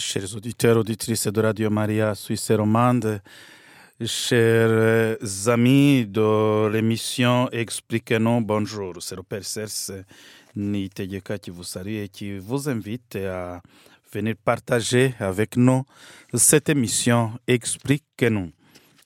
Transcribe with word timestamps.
Chers 0.00 0.34
auditeurs, 0.34 0.78
auditrices 0.78 1.26
de 1.26 1.42
Radio 1.42 1.68
Maria 1.68 2.14
Suisse 2.14 2.50
romande, 2.52 3.20
chers 4.02 5.18
amis 5.46 6.06
de 6.06 6.68
l'émission 6.68 7.50
Expliquez-nous, 7.52 8.40
bonjour. 8.40 8.94
C'est 9.00 9.14
le 9.14 9.22
Père 9.22 9.44
Serse 9.44 9.92
Nitegeka 10.56 11.38
qui 11.38 11.50
vous 11.50 11.64
salue 11.64 11.96
et 11.96 12.08
qui 12.08 12.38
vous 12.38 12.66
invite 12.70 13.16
à 13.16 13.60
venir 14.10 14.36
partager 14.42 15.14
avec 15.20 15.58
nous 15.58 15.84
cette 16.32 16.70
émission 16.70 17.38
Expliquez-nous. 17.46 18.52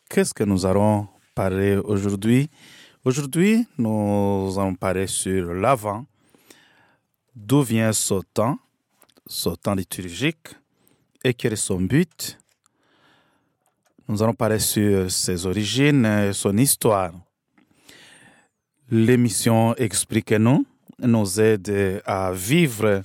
Qu'est-ce 0.08 0.32
que 0.32 0.44
nous 0.44 0.64
allons 0.64 1.08
parler 1.34 1.74
aujourd'hui? 1.76 2.48
Aujourd'hui, 3.04 3.66
nous 3.78 4.54
allons 4.56 4.76
parler 4.76 5.08
sur 5.08 5.54
l'avant. 5.54 6.06
D'où 7.34 7.62
vient 7.62 7.92
ce 7.92 8.20
temps, 8.32 8.60
ce 9.26 9.48
temps 9.56 9.74
liturgique 9.74 10.54
et 11.24 11.32
quel 11.32 11.54
est 11.54 11.56
son 11.56 11.80
but? 11.80 12.38
Nous 14.06 14.22
allons 14.22 14.34
parler 14.34 14.58
sur 14.58 15.10
ses 15.10 15.46
origines 15.46 16.04
et 16.04 16.34
son 16.34 16.56
histoire. 16.58 17.12
L'émission 18.90 19.74
Expliquez-nous 19.76 20.66
nous 20.98 21.40
aide 21.40 22.02
à 22.04 22.30
vivre 22.32 23.00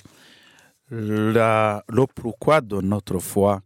le 0.92 2.06
pourquoi 2.14 2.60
de 2.60 2.82
notre 2.82 3.20
foi. 3.20 3.62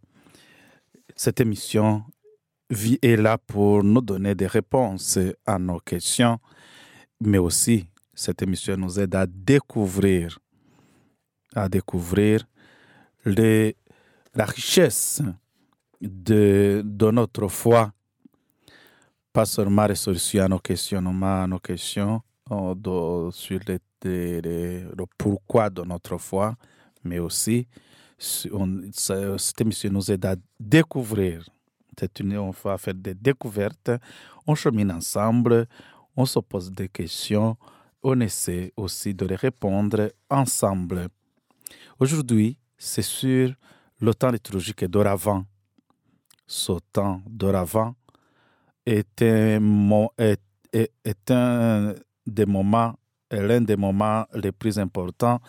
Cette 1.15 1.41
émission 1.41 2.03
est 3.01 3.15
là 3.15 3.39
pour 3.39 3.83
nous 3.83 4.01
donner 4.01 4.35
des 4.35 4.47
réponses 4.47 5.17
à 5.45 5.57
nos 5.57 5.79
questions, 5.79 6.39
mais 7.19 7.39
aussi 7.39 7.87
cette 8.13 8.43
émission 8.43 8.77
nous 8.77 8.99
aide 8.99 9.15
à 9.15 9.25
découvrir, 9.25 10.37
à 11.55 11.67
découvrir 11.67 12.45
les 13.25 13.75
la 14.35 14.45
richesse 14.45 15.21
de, 16.01 16.83
notre 17.11 17.47
foi, 17.47 17.91
pas 19.31 19.45
seulement 19.45 19.87
résolution 19.87 20.43
à 20.43 20.47
nos 20.47 20.59
questionnements, 20.59 21.43
à 21.43 21.47
nos 21.47 21.59
questions 21.59 22.21
sur 22.47 23.59
le, 23.67 24.95
pourquoi 25.17 25.69
de 25.69 25.83
notre 25.83 26.17
foi, 26.17 26.55
mais 27.03 27.19
aussi 27.19 27.67
on, 28.51 28.81
cette 28.91 29.61
émission 29.61 29.91
nous 29.91 30.11
aide 30.11 30.25
à 30.25 30.35
découvrir. 30.59 31.49
Une, 32.19 32.37
on 32.37 32.51
va 32.51 32.77
faire 32.77 32.95
des 32.95 33.13
découvertes, 33.13 33.91
on 34.47 34.55
chemine 34.55 34.91
ensemble, 34.91 35.67
on 36.15 36.25
se 36.25 36.39
pose 36.39 36.71
des 36.71 36.89
questions, 36.89 37.55
on 38.01 38.19
essaie 38.19 38.73
aussi 38.75 39.13
de 39.13 39.25
les 39.25 39.35
répondre 39.35 40.11
ensemble. 40.29 41.07
Aujourd'hui, 41.99 42.57
c'est 42.77 43.03
sur 43.03 43.53
le 44.03 44.13
temps 44.13 44.31
liturgique 44.31 44.83
d'oravant. 44.85 45.45
Ce 46.45 46.73
temps 46.91 47.21
d'oravant 47.25 47.95
est 48.85 49.21
un, 49.21 50.07
est, 50.17 50.41
est, 50.73 50.91
est 51.05 51.31
un 51.31 51.95
des 52.27 52.45
moments, 52.45 52.95
l'un 53.31 53.61
des 53.61 53.77
moments 53.77 54.25
les 54.33 54.51
plus 54.51 54.77
importants 54.77 55.39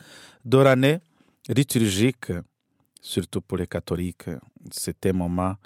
de 0.44 0.58
l'année 0.58 1.00
liturgique, 1.48 2.30
surtout 3.00 3.41
pour 3.41 3.58
les 3.58 3.66
catholiques. 3.66 4.30
C'est 4.70 5.05
un 5.06 5.12
moment, 5.14 5.56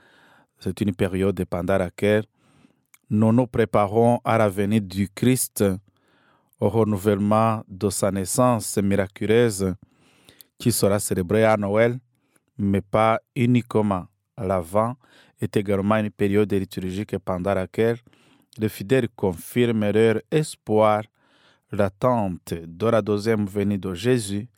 c'est 0.58 0.80
une 0.80 0.94
période 0.94 1.44
pendant 1.44 1.76
laquelle 1.76 2.24
nous 3.10 3.32
nous 3.34 3.46
préparons 3.46 4.18
à 4.24 4.38
la 4.38 4.48
venue 4.48 4.80
du 4.80 5.10
Christ, 5.14 5.62
au 6.58 6.70
renouvellement 6.70 7.62
de 7.68 7.90
sa 7.90 8.10
naissance 8.10 8.78
miraculeuse 8.78 9.74
qui 10.56 10.72
sera 10.72 10.98
célébrée 10.98 11.44
à 11.44 11.56
Noël 11.58 11.98
mais 12.58 12.80
pas 12.80 13.20
uniquement. 13.34 14.06
L'Avent 14.36 14.96
est 15.40 15.56
également 15.56 15.96
une 15.96 16.10
période 16.10 16.52
liturgique 16.52 17.18
pendant 17.18 17.54
laquelle 17.54 17.98
les 18.58 18.68
fidèles 18.68 19.08
confirment 19.14 19.90
leur 19.90 20.20
espoir, 20.30 21.02
l'attente 21.70 22.54
de 22.54 22.86
la 22.86 23.02
deuxième 23.02 23.46
venue 23.46 23.78
de 23.78 23.94
Jésus, 23.94 24.48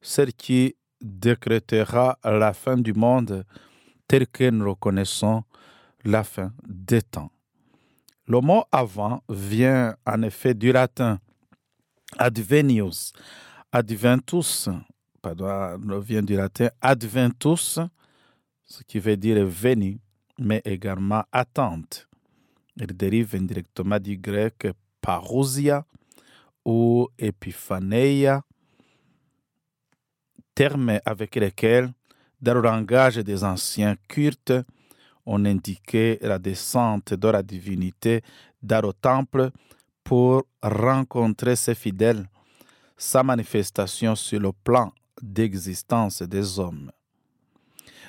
celle 0.00 0.32
qui 0.32 0.76
décrétera 1.00 2.18
la 2.24 2.52
fin 2.52 2.76
du 2.76 2.92
monde 2.92 3.44
tel 4.06 4.26
que 4.26 4.50
nous 4.50 4.70
reconnaissons 4.70 5.44
la 6.04 6.24
fin 6.24 6.52
des 6.66 7.02
temps. 7.02 7.30
Le 8.26 8.40
mot 8.40 8.64
avant 8.70 9.22
vient 9.28 9.96
en 10.06 10.22
effet 10.22 10.54
du 10.54 10.72
latin 10.72 11.18
advenius, 12.18 13.12
adventus, 13.72 14.68
pardon, 15.20 15.78
vient 16.00 16.22
du 16.22 16.36
latin 16.36 16.70
adventus, 16.80 17.78
ce 18.64 18.82
qui 18.84 18.98
veut 18.98 19.16
dire 19.16 19.44
venu, 19.46 19.98
mais 20.38 20.62
également 20.64 21.24
attente. 21.32 22.08
Il 22.76 22.86
dérive 22.86 23.34
indirectement 23.34 23.98
du 23.98 24.16
grec 24.16 24.68
parousia 25.00 25.84
ou 26.64 27.08
epiphaneia, 27.18 28.42
termes 30.54 31.00
avec 31.04 31.34
lesquels, 31.36 31.92
dans 32.40 32.54
le 32.54 32.60
langage 32.60 33.16
des 33.16 33.42
anciens 33.42 33.96
cultes, 34.08 34.52
on 35.26 35.44
indiquait 35.44 36.18
la 36.22 36.38
descente 36.38 37.14
de 37.14 37.28
la 37.28 37.42
divinité 37.42 38.22
dans 38.62 38.86
le 38.86 38.92
temple 38.92 39.50
pour 40.04 40.44
rencontrer 40.62 41.56
ses 41.56 41.74
fidèles, 41.74 42.26
sa 42.96 43.22
manifestation 43.22 44.14
sur 44.14 44.40
le 44.40 44.52
plan 44.52 44.92
d'existence 45.22 46.22
des 46.22 46.58
hommes. 46.58 46.90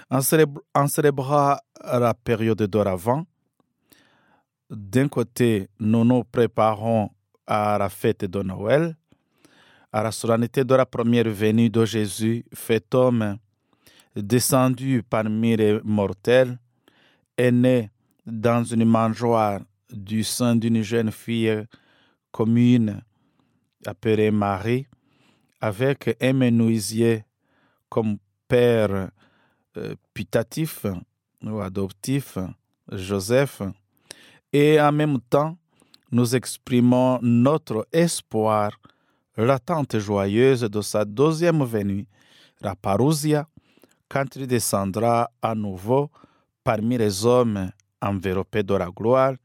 En, 0.09 0.21
célébra, 0.21 0.61
en 0.73 0.87
célébrant 0.87 1.57
la 1.83 2.13
période 2.13 2.63
d'oravant, 2.63 3.25
d'un 4.69 5.07
côté, 5.07 5.69
nous 5.79 6.03
nous 6.03 6.23
préparons 6.23 7.09
à 7.47 7.77
la 7.77 7.89
fête 7.89 8.25
de 8.25 8.41
Noël, 8.43 8.95
à 9.91 10.03
la 10.03 10.11
solennité 10.11 10.63
de 10.63 10.75
la 10.75 10.85
première 10.85 11.29
venue 11.29 11.69
de 11.69 11.83
Jésus, 11.85 12.45
fait 12.53 12.93
homme, 12.93 13.37
descendu 14.15 15.03
parmi 15.03 15.55
les 15.55 15.79
mortels, 15.83 16.59
est 17.37 17.51
né 17.51 17.89
dans 18.25 18.63
une 18.63 18.85
mangeoire 18.85 19.61
du 19.91 20.23
sein 20.23 20.55
d'une 20.55 20.81
jeune 20.83 21.11
fille 21.11 21.65
commune 22.31 23.01
appelée 23.85 24.29
Marie, 24.29 24.85
avec 25.61 26.15
un 26.21 26.33
menuisier 26.33 27.23
comme 27.89 28.17
père 28.47 29.09
euh, 29.77 29.95
putatif 30.13 30.85
ou 31.43 31.59
adoptif, 31.59 32.37
Joseph, 32.91 33.61
et 34.51 34.81
en 34.81 34.91
même 34.91 35.19
temps, 35.19 35.57
nous 36.11 36.35
exprimons 36.35 37.19
notre 37.21 37.87
espoir, 37.91 38.71
l'attente 39.37 39.99
joyeuse 39.99 40.61
de 40.61 40.81
sa 40.81 41.05
deuxième 41.05 41.63
venue, 41.63 42.07
la 42.61 42.75
parousia, 42.75 43.47
quand 44.09 44.35
il 44.35 44.47
descendra 44.47 45.29
à 45.41 45.53
nouveau 45.53 46.09
parmi 46.63 46.97
les 46.97 47.25
hommes 47.25 47.71
enveloppés 48.01 48.63
de 48.63 48.73
la 48.73 48.89
gloire 48.89 49.35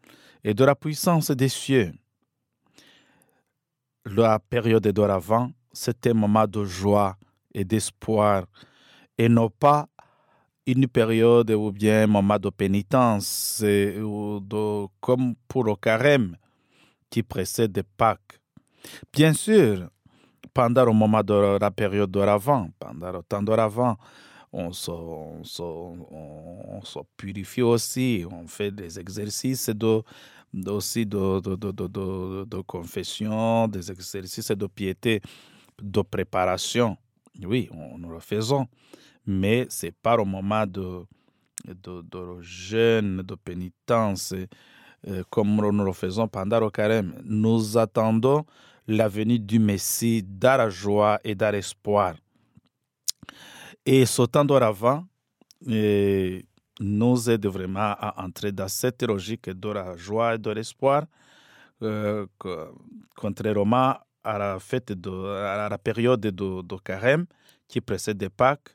et 0.42 0.54
de 0.54 0.64
la 0.64 0.74
puissance 0.74 1.30
des 1.30 1.48
cieux. 1.48 1.92
La 4.06 4.38
période 4.38 4.86
d'oravant 4.88 5.50
c'est 5.74 6.06
un 6.06 6.14
moment 6.14 6.46
de 6.46 6.64
joie 6.64 7.16
et 7.52 7.64
d'espoir 7.64 8.44
et 9.18 9.28
non 9.28 9.50
pas 9.50 9.86
une 10.66 10.88
période 10.88 11.50
ou 11.50 11.70
bien 11.70 12.04
un 12.04 12.06
moment 12.06 12.38
de 12.38 12.48
pénitence 12.50 13.62
ou 13.62 14.40
de, 14.40 14.86
comme 15.00 15.34
pour 15.46 15.64
le 15.64 15.74
carême 15.76 16.36
qui 17.10 17.22
précède 17.22 17.82
Pâques. 17.96 18.40
Bien 19.12 19.32
sûr, 19.32 19.88
pendant 20.52 20.84
le 20.84 20.92
moment 20.92 21.22
de 21.22 21.58
la 21.60 21.70
période 21.70 22.10
d'oravant, 22.10 22.68
pendant 22.78 23.12
le 23.12 23.22
temps 23.22 23.42
on 24.56 24.72
se, 24.72 24.90
on, 24.90 25.42
se, 25.42 26.98
purifie 27.16 27.62
aussi, 27.62 28.24
on 28.30 28.46
fait 28.46 28.70
des 28.70 29.00
exercices 29.00 29.68
de, 29.70 30.00
aussi 30.68 31.04
de, 31.04 31.40
de, 31.40 31.56
de, 31.56 32.44
de 32.44 32.60
confession, 32.60 33.66
des 33.66 33.90
exercices 33.90 34.52
de 34.52 34.66
piété 34.68 35.20
de 35.82 36.02
préparation, 36.02 36.96
oui, 37.42 37.68
on, 37.72 37.98
nous 37.98 38.10
le 38.10 38.20
faisons, 38.20 38.66
mais 39.26 39.66
c'est 39.68 39.94
pas 39.94 40.16
au 40.16 40.24
moment 40.24 40.66
de, 40.66 41.04
de, 41.66 42.02
de 42.02 42.40
jeûne, 42.40 43.22
de 43.22 43.34
pénitence, 43.34 44.34
euh, 45.08 45.22
comme 45.30 45.56
nous 45.56 45.84
le 45.84 45.92
faisons 45.92 46.28
pendant 46.28 46.60
le 46.60 46.70
carême. 46.70 47.14
Nous 47.24 47.76
attendons 47.76 48.44
la 48.86 49.08
venue 49.08 49.38
du 49.38 49.58
Messie 49.58 50.22
dans 50.22 50.58
la 50.58 50.68
joie 50.70 51.18
et 51.24 51.34
dans 51.34 51.50
l'espoir. 51.50 52.14
Et 53.86 54.06
ce 54.06 54.22
temps 54.22 54.44
d'oravant 54.44 55.04
euh, 55.68 56.40
nous 56.80 57.30
aide 57.30 57.46
vraiment 57.46 57.94
à 57.98 58.22
entrer 58.24 58.52
dans 58.52 58.68
cette 58.68 59.02
logique 59.02 59.50
de 59.50 59.68
la 59.68 59.96
joie 59.96 60.34
et 60.34 60.38
de 60.38 60.50
l'espoir, 60.50 61.04
euh, 61.82 62.26
contrairement 63.16 63.96
à 64.24 64.38
la 64.38 64.58
fête 64.58 64.90
à 64.90 65.68
la 65.68 65.78
période 65.78 66.20
de, 66.20 66.62
de 66.62 66.76
carême 66.82 67.26
qui 67.68 67.80
précède 67.80 68.28
Pâques 68.30 68.74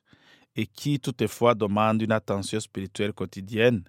et 0.55 0.65
qui 0.65 0.99
toutefois 0.99 1.55
demande 1.55 2.01
une 2.01 2.11
attention 2.11 2.59
spirituelle 2.59 3.13
quotidienne. 3.13 3.83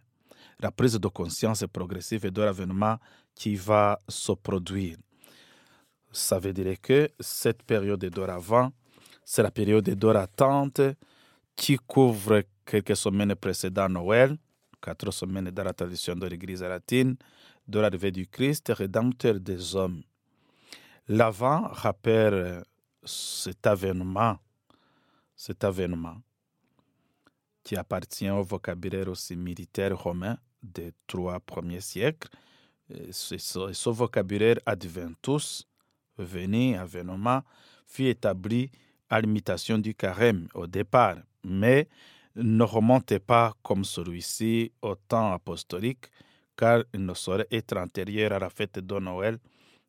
La 0.60 0.70
prise 0.70 0.94
de 0.98 1.08
conscience 1.08 1.64
progressive 1.72 2.26
et 2.26 2.30
de 2.30 2.42
l'avènement 2.42 2.98
qui 3.34 3.56
va 3.56 3.98
se 4.08 4.32
produire. 4.32 4.96
Ça 6.12 6.38
veut 6.38 6.52
dire 6.52 6.80
que 6.80 7.08
cette 7.20 7.62
période 7.62 8.04
d'oravant, 8.06 8.72
c'est 9.24 9.42
la 9.42 9.50
période 9.50 9.88
d'attente 9.88 10.80
qui 11.54 11.76
couvre 11.76 12.42
quelques 12.66 12.96
semaines 12.96 13.34
précédant 13.34 13.88
Noël, 13.88 14.36
quatre 14.80 15.10
semaines 15.12 15.50
dans 15.50 15.64
la 15.64 15.72
tradition 15.72 16.14
de 16.16 16.26
l'Église 16.26 16.62
latine, 16.62 17.16
de 17.66 17.78
l'arrivée 17.78 18.10
du 18.10 18.26
Christ, 18.26 18.72
rédempteur 18.74 19.38
des 19.38 19.76
hommes. 19.76 20.02
L'avant 21.12 21.66
rappelle 21.72 22.62
cet 23.02 23.66
avènement, 23.66 24.38
cet 25.34 25.64
avènement 25.64 26.18
qui 27.64 27.74
appartient 27.74 28.30
au 28.30 28.44
vocabulaire 28.44 29.08
aussi 29.08 29.34
militaire 29.34 29.98
romain 29.98 30.38
des 30.62 30.92
trois 31.08 31.40
premiers 31.40 31.80
siècles. 31.80 32.28
Ce, 33.10 33.38
ce 33.38 33.90
vocabulaire 33.90 34.60
adventus, 34.64 35.66
veni, 36.16 36.76
avènement, 36.76 37.42
fut 37.88 38.06
établi 38.06 38.70
à 39.08 39.20
l'imitation 39.20 39.78
du 39.78 39.96
carême 39.96 40.46
au 40.54 40.68
départ, 40.68 41.16
mais 41.42 41.88
ne 42.36 42.62
remontait 42.62 43.18
pas 43.18 43.52
comme 43.64 43.82
celui-ci 43.82 44.70
au 44.80 44.94
temps 44.94 45.32
apostolique, 45.32 46.06
car 46.56 46.84
il 46.94 47.04
ne 47.04 47.14
saurait 47.14 47.48
être 47.50 47.76
antérieur 47.78 48.32
à 48.32 48.38
la 48.38 48.48
fête 48.48 48.78
de 48.78 48.98
Noël. 49.00 49.40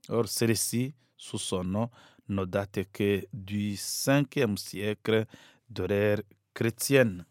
Or, 0.09 0.27
celle-ci, 0.27 0.95
sous 1.21 1.37
son 1.37 1.63
nom, 1.63 1.89
ne 2.29 2.45
date 2.45 2.79
que 2.91 3.23
du 3.31 3.75
5e 3.75 4.57
siècle 4.57 5.25
de 5.69 5.83
l'ère 5.83 6.21
chrétienne. 6.55 7.25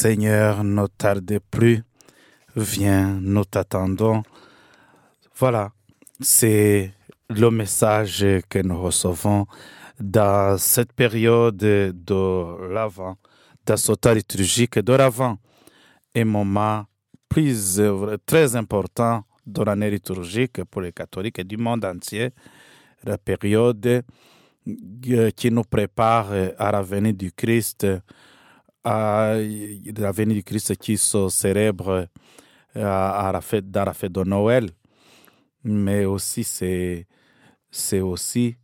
Seigneur, 0.00 0.62
ne 0.62 0.86
tarde 0.86 1.40
plus. 1.50 1.82
Viens, 2.54 3.18
nous 3.20 3.44
t'attendons. 3.44 4.22
Voilà, 5.34 5.72
c'est 6.20 6.92
le 7.28 7.50
message 7.50 8.24
que 8.48 8.60
nous 8.60 8.80
recevons 8.80 9.46
dans 9.98 10.56
cette 10.56 10.92
période 10.92 11.56
de 11.56 12.72
l'avant, 12.72 13.16
dans 13.66 13.76
ce 13.76 13.90
temps 13.94 14.12
liturgique 14.12 14.78
de 14.78 14.92
l'avant. 14.92 15.36
Un 16.14 16.24
moment 16.24 16.84
très 18.24 18.54
important 18.54 19.24
de 19.44 19.64
l'année 19.64 19.90
liturgique 19.90 20.62
pour 20.62 20.82
les 20.82 20.92
catholiques 20.92 21.40
du 21.40 21.56
monde 21.56 21.84
entier, 21.84 22.30
la 23.02 23.18
période 23.18 24.04
qui 25.34 25.50
nous 25.50 25.64
prépare 25.64 26.30
à 26.56 26.70
la 26.70 26.82
venue 26.82 27.14
du 27.14 27.32
Christ 27.32 27.84
à 28.84 29.34
la 29.96 30.12
venue 30.12 30.34
du 30.34 30.42
Christ 30.42 30.76
qui 30.76 30.96
se 30.96 31.28
célèbre 31.28 32.08
à 32.74 33.30
la 33.32 33.40
fête, 33.40 33.70
dans 33.70 33.84
la 33.84 33.92
fête 33.92 34.12
de 34.12 34.22
Noël. 34.24 34.70
Mais 35.64 36.04
aussi, 36.04 36.44
c'est, 36.44 37.06
c'est 37.70 38.00
aussi 38.00 38.56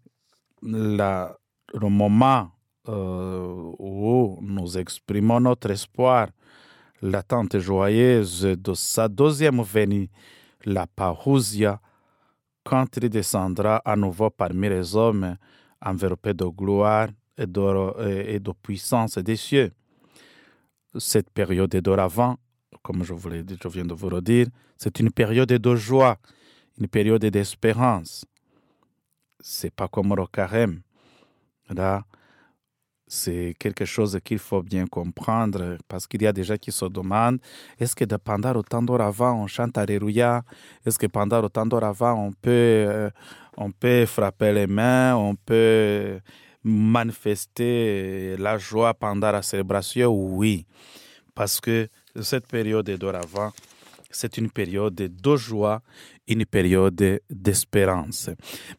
le 0.62 1.88
moment 1.88 2.50
euh, 2.88 3.72
où 3.78 4.38
nous 4.40 4.78
exprimons 4.78 5.40
notre 5.40 5.70
espoir, 5.70 6.28
l'attente 7.02 7.58
joyeuse 7.58 8.42
de 8.42 8.74
sa 8.74 9.08
deuxième 9.08 9.62
venue, 9.62 10.08
la 10.64 10.86
parousia, 10.86 11.80
quand 12.62 12.96
il 12.96 13.10
descendra 13.10 13.76
à 13.84 13.96
nouveau 13.96 14.30
parmi 14.30 14.68
les 14.68 14.96
hommes, 14.96 15.36
enveloppé 15.80 16.32
de 16.32 16.46
gloire 16.46 17.08
et 17.36 17.46
de, 17.46 18.28
et 18.28 18.40
de 18.40 18.52
puissance 18.52 19.18
des 19.18 19.36
cieux 19.36 19.72
cette 20.98 21.30
période 21.30 21.70
d'oravant, 21.70 22.36
comme 22.82 23.04
je, 23.04 23.14
voulais, 23.14 23.44
je 23.48 23.68
viens 23.68 23.84
de 23.84 23.94
vous 23.94 24.10
le 24.10 24.20
dire, 24.20 24.46
c'est 24.76 24.98
une 25.00 25.10
période 25.10 25.48
de 25.48 25.76
joie, 25.76 26.18
une 26.78 26.88
période 26.88 27.24
d'espérance. 27.24 28.24
C'est 29.40 29.74
pas 29.74 29.88
comme 29.88 30.14
le 30.14 30.26
carême. 30.26 30.80
Là, 31.70 32.04
c'est 33.06 33.54
quelque 33.58 33.84
chose 33.84 34.18
qu'il 34.24 34.38
faut 34.38 34.62
bien 34.62 34.86
comprendre 34.86 35.76
parce 35.88 36.06
qu'il 36.06 36.22
y 36.22 36.26
a 36.26 36.32
des 36.32 36.42
gens 36.42 36.56
qui 36.56 36.72
se 36.72 36.86
demandent 36.86 37.38
est-ce 37.78 37.94
que 37.94 38.04
pendant 38.16 38.52
le 38.52 38.62
temps 38.62 38.82
d'oravant 38.82 39.42
on 39.42 39.46
chante 39.46 39.76
Alléluia? 39.76 40.42
Est-ce 40.84 40.98
que 40.98 41.06
pendant 41.06 41.40
le 41.40 41.48
temps 41.48 41.66
d'oravant 41.66 42.14
on 42.14 42.32
peut, 42.32 42.50
euh, 42.50 43.10
on 43.56 43.70
peut 43.70 44.06
frapper 44.06 44.52
les 44.52 44.66
mains 44.66 45.16
On 45.16 45.34
peut 45.34 46.18
manifester 46.64 48.36
la 48.38 48.58
joie 48.58 48.94
pendant 48.94 49.30
la 49.30 49.42
célébration 49.42 50.10
Oui, 50.10 50.66
parce 51.34 51.60
que 51.60 51.88
cette 52.20 52.46
période 52.46 52.90
d'oravant, 52.90 53.52
c'est 54.10 54.38
une 54.38 54.50
période 54.50 54.94
de 54.94 55.36
joie, 55.36 55.82
une 56.26 56.46
période 56.46 57.20
d'espérance. 57.28 58.30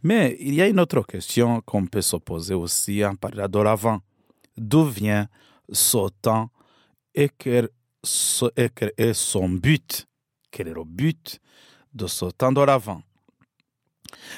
Mais 0.01 0.35
il 0.39 0.55
y 0.55 0.61
a 0.61 0.67
une 0.67 0.79
autre 0.79 1.01
question 1.03 1.61
qu'on 1.61 1.85
peut 1.85 2.01
se 2.01 2.15
poser 2.17 2.53
aussi 2.53 3.03
en 3.05 3.15
parlant 3.15 3.47
d'oravant. 3.47 3.99
D'où 4.57 4.85
vient 4.85 5.27
sautant 5.71 6.49
et 7.13 7.29
quel 7.37 7.69
est 8.97 9.13
son 9.13 9.49
but, 9.49 10.07
quel 10.49 10.69
est 10.69 10.73
le 10.73 10.83
but 10.85 11.39
de 11.93 12.07
ce 12.07 12.25
temps 12.25 12.51
d'oravant. 12.51 13.01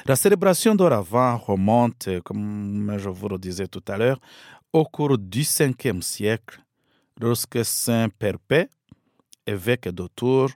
La 0.05 0.15
célébration 0.15 0.75
d'oravant 0.75 1.37
remonte, 1.37 2.09
comme 2.23 2.95
je 2.97 3.09
vous 3.09 3.29
le 3.29 3.37
disais 3.37 3.67
tout 3.67 3.83
à 3.87 3.97
l'heure, 3.97 4.19
au 4.73 4.85
cours 4.85 5.17
du 5.17 5.41
5e 5.41 6.01
siècle, 6.01 6.61
lorsque 7.19 7.63
Saint 7.65 8.09
Perpé, 8.09 8.67
évêque 9.45 9.89
de 9.89 10.07
Tours, 10.15 10.51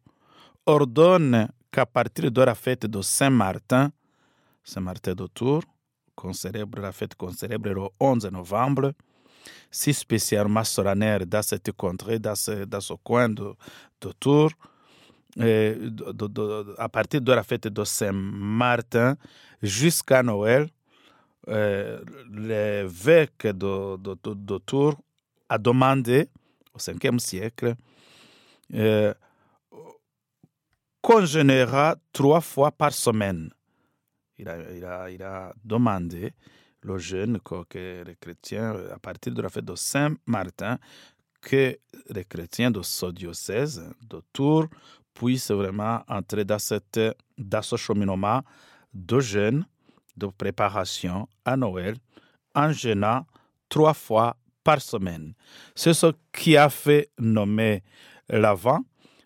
ordonne 0.65 1.47
qu'à 1.71 1.85
partir 1.85 2.31
de 2.31 2.41
la 2.41 2.55
fête 2.55 2.85
de 2.85 3.01
Saint-Martin, 3.01 3.91
Saint-Martin 4.63 5.13
de 5.13 5.27
Tours, 5.27 5.63
qu'on 6.15 6.33
célèbre 6.33 6.79
la 6.79 6.91
fête 6.91 7.15
qu'on 7.15 7.31
célèbre 7.31 7.69
le 7.69 7.87
11 7.99 8.29
novembre, 8.31 8.93
si 9.71 9.93
spécialement 9.93 10.63
solennel 10.63 11.25
dans 11.25 11.41
cette 11.41 11.71
contrée, 11.71 12.19
dans 12.19 12.35
ce, 12.35 12.65
dans 12.65 12.81
ce 12.81 12.93
coin 12.93 13.29
de, 13.29 13.53
de 14.01 14.11
Tours, 14.19 14.51
à 15.39 16.89
partir 16.89 17.21
de 17.21 17.31
la 17.31 17.43
fête 17.43 17.67
de 17.67 17.83
Saint-Martin 17.83 19.15
jusqu'à 19.61 20.23
Noël, 20.23 20.67
euh, 21.47 21.99
l'évêque 22.31 23.47
de, 23.47 23.97
de, 23.97 24.57
Tours 24.59 24.99
a 25.49 25.57
demandé, 25.57 26.29
au 26.73 26.77
5e 26.77 27.19
siècle, 27.19 27.75
euh, 28.73 29.13
qu'on 31.01 31.25
jeûnera 31.25 31.95
trois 32.13 32.41
fois 32.41 32.71
par 32.71 32.93
semaine. 32.93 33.49
Il 34.37 34.47
a, 34.47 34.71
il 34.71 34.85
a, 34.85 35.09
il 35.09 35.23
a 35.23 35.53
demandé 35.63 36.33
le 36.83 36.97
jeûne 36.97 37.39
que, 37.39 38.03
les 38.03 38.15
chrétiens, 38.15 38.75
à 38.91 38.99
partir 38.99 39.33
de 39.33 39.41
la 39.41 39.49
fête 39.49 39.65
de 39.65 39.75
Saint-Martin, 39.75 40.77
que 41.41 41.77
les 42.09 42.25
chrétiens 42.25 42.71
de 42.71 42.81
ce 42.81 43.07
diocèse, 43.07 43.83
de 44.01 44.21
Tours, 44.31 44.67
puissent 45.13 45.51
vraiment 45.51 46.01
entrer 46.07 46.45
dans, 46.45 46.59
cette, 46.59 46.99
dans 47.37 47.61
ce 47.61 47.75
cheminement 47.75 48.41
de 48.93 49.19
jeûne, 49.19 49.65
de 50.17 50.27
préparation 50.27 51.27
à 51.45 51.55
Noël, 51.55 51.95
en 52.53 52.71
jeûnant 52.71 53.25
trois 53.69 53.93
fois 53.93 54.35
par 54.63 54.81
semaine. 54.81 55.33
C'est 55.75 55.93
ce 55.93 56.13
qui 56.31 56.57
a 56.57 56.69
fait 56.69 57.09
nommer 57.17 57.83
l'avant 58.29 58.81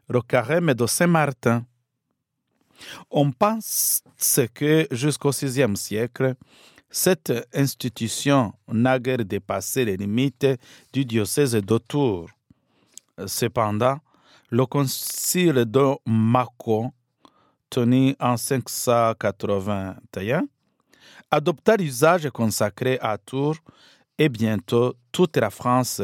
le 0.08 0.22
carême 0.22 0.74
de 0.74 0.86
Saint-Martin. 0.86 1.66
On 3.10 3.32
pense 3.32 4.04
que 4.54 4.88
jusqu'au 4.92 5.32
VIe 5.32 5.78
siècle, 5.78 6.36
cette 6.90 7.34
institution 7.54 8.54
n'a 8.68 9.00
guère 9.00 9.26
dépassé 9.26 9.86
les 9.86 9.98
limites 9.98 10.48
du 10.94 11.06
diocèse 11.06 11.54
de 11.54 11.78
Tours. 11.78 12.30
Cependant, 13.26 14.00
le 14.50 14.66
concile 14.66 15.66
de 15.66 15.96
Mâcon, 16.06 16.92
tenu 17.70 18.16
en 18.20 18.38
581, 18.38 20.48
adopta 21.32 21.76
l'usage 21.76 22.30
consacré 22.30 22.98
à 23.02 23.18
Tours 23.18 23.58
et 24.18 24.30
bientôt 24.30 24.96
toute 25.12 25.36
la 25.38 25.50
France 25.50 26.02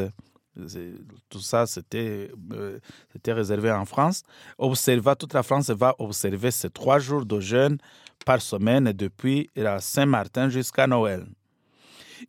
tout 1.28 1.40
ça 1.40 1.66
c'était 1.66 2.30
euh, 2.52 2.78
réservé 3.26 3.70
en 3.70 3.84
France. 3.84 4.22
Observa, 4.58 5.16
toute 5.16 5.34
la 5.34 5.42
France 5.42 5.70
va 5.70 5.94
observer 5.98 6.50
ces 6.50 6.70
trois 6.70 6.98
jours 6.98 7.24
de 7.24 7.40
jeûne 7.40 7.78
par 8.24 8.40
semaine 8.40 8.92
depuis 8.92 9.50
la 9.56 9.80
Saint-Martin 9.80 10.48
jusqu'à 10.48 10.86
Noël. 10.86 11.26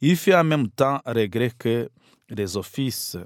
Il 0.02 0.16
fut 0.16 0.34
en 0.34 0.44
même 0.44 0.70
temps 0.70 1.00
regret 1.06 1.52
que 1.58 1.90
les 2.30 2.58
offices 2.58 3.18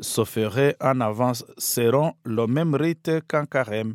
s'offraient 0.00 0.76
en 0.80 1.00
avance 1.00 1.44
seront 1.56 2.14
le 2.24 2.46
même 2.46 2.74
rite 2.74 3.10
qu'en 3.26 3.46
carême. 3.46 3.94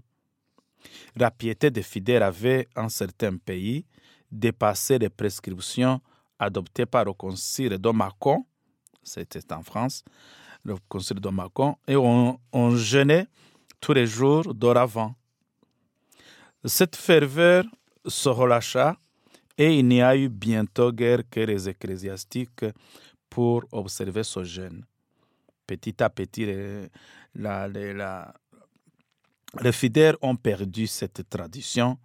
La 1.15 1.31
piété 1.31 1.71
des 1.71 1.83
fidèles 1.83 2.23
avait, 2.23 2.67
en 2.75 2.89
certains 2.89 3.37
pays, 3.37 3.85
dépassé 4.31 4.97
les 4.99 5.09
prescriptions 5.09 6.01
adoptées 6.39 6.85
par 6.85 7.05
le 7.05 7.13
concile 7.13 7.77
de 7.77 7.89
Mâcon, 7.89 8.45
c'était 9.01 9.53
en 9.53 9.63
France, 9.63 10.03
le 10.63 10.75
concile 10.87 11.19
de 11.19 11.29
Mâcon, 11.29 11.75
et 11.87 11.95
on, 11.95 12.39
on 12.51 12.75
jeûnait 12.75 13.27
tous 13.79 13.93
les 13.93 14.07
jours 14.07 14.53
d'oravant. 14.53 15.15
Cette 16.65 16.95
ferveur 16.95 17.65
se 18.05 18.29
relâcha 18.29 18.97
et 19.57 19.77
il 19.77 19.87
n'y 19.87 20.01
a 20.01 20.15
eu 20.15 20.29
bientôt 20.29 20.91
guère 20.91 21.21
que 21.29 21.41
les 21.41 21.69
ecclésiastiques 21.69 22.65
pour 23.29 23.65
observer 23.71 24.23
ce 24.23 24.43
jeûne. 24.43 24.85
Petit 25.65 26.03
à 26.03 26.09
petit, 26.09 26.45
les, 26.45 26.89
les 29.61 29.71
fidèles 29.71 30.17
ont 30.21 30.35
perdu 30.35 30.87
cette 30.87 31.29
tradition 31.29 31.97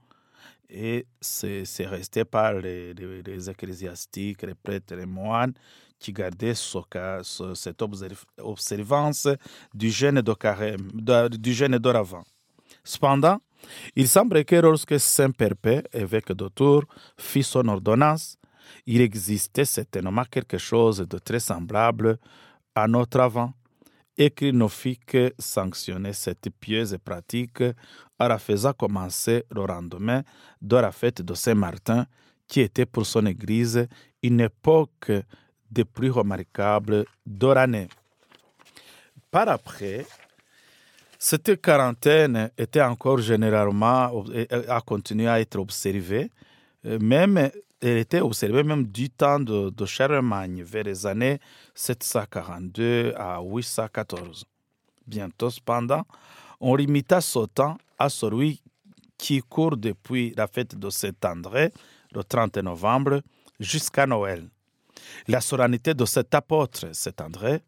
et 0.71 1.07
c'est 1.21 1.65
resté 1.87 2.25
par 2.25 2.55
les, 2.55 2.93
les, 2.95 3.50
ecclésiastiques, 3.50 4.43
les 4.43 4.55
prêtres, 4.55 4.95
les 4.95 5.07
moines 5.07 5.55
qui 5.99 6.12
gardaient 6.12 6.55
ce, 6.55 6.79
cette 7.55 7.83
observance 8.38 9.29
du 9.75 9.91
jeûne 9.91 10.21
de 10.21 10.35
carême, 10.35 10.91
du 11.31 11.53
jeûne 11.53 11.79
d'oravant. 11.79 12.23
Cependant, 12.85 13.41
il 13.97 14.07
semble 14.09 14.45
que 14.45 14.57
lorsque 14.57 15.00
Saint 15.00 15.31
Perpé, 15.31 15.83
évêque 15.93 16.33
de 16.33 16.49
Tours, 16.49 16.85
fit 17.17 17.43
son 17.43 17.67
ordonnance, 17.67 18.37
il 18.87 19.00
existait 19.00 19.65
certainement 19.65 20.25
quelque 20.31 20.59
chose 20.59 20.99
de 20.99 21.19
très 21.19 21.41
semblable 21.41 22.19
à 22.82 22.88
notre 22.88 23.20
avant, 23.20 23.52
et 24.16 24.30
qu'il 24.30 24.58
ne 24.58 24.66
fit 24.66 24.99
sanctionner 25.38 26.12
cette 26.12 26.49
pieuse 26.58 26.99
pratique 27.04 27.62
faisant 28.38 28.73
commencer 28.73 29.44
le 29.52 29.64
lendemain 29.64 30.23
de 30.61 30.76
la 30.76 30.90
fête 30.90 31.23
de 31.23 31.35
Saint-Martin, 31.35 32.06
qui 32.49 32.61
était 32.61 32.87
pour 32.87 33.06
son 33.06 33.26
Église 33.26 33.87
une 34.23 34.40
époque 34.40 35.12
des 35.70 35.85
plus 35.85 36.11
remarquables 36.11 37.04
de 37.25 37.47
l'année. 37.47 37.88
Par 39.30 39.49
après, 39.49 40.06
cette 41.18 41.61
quarantaine 41.61 42.50
était 42.56 42.82
encore 42.82 43.18
généralement, 43.18 44.25
a 44.68 44.80
continué 44.80 45.28
à 45.28 45.40
être 45.40 45.58
observée, 45.58 46.30
euh, 46.87 46.99
même 47.00 47.50
elle 47.80 47.99
était 47.99 48.20
observée 48.20 48.62
même 48.62 48.85
du 48.87 49.08
temps 49.11 49.38
de, 49.38 49.87
Charlemagne, 49.87 50.62
vers 50.62 50.85
les 50.85 51.06
années 51.06 51.38
742 51.75 53.14
à 53.16 53.40
814. 53.40 54.44
Bientôt, 55.06 55.50
cependant, 55.50 56.04
on 56.61 56.75
limita 56.75 57.20
ce 57.20 57.47
temps 57.47 57.78
à 57.99 58.08
celui 58.08 58.61
qui 59.16 59.40
court 59.40 59.76
depuis 59.76 60.35
la 60.37 60.47
fête 60.47 60.76
de 60.76 60.90
Saint-André, 60.90 61.73
le 62.12 62.25
30 62.25 62.58
novembre, 62.58 63.23
jusqu'à 63.58 64.06
Noël. 64.06 64.49
La 65.28 65.40
solennité 65.40 65.94
de 65.94 66.04
cet 66.04 66.35
apôtre, 66.35 66.92
Saint-André, 66.92 67.62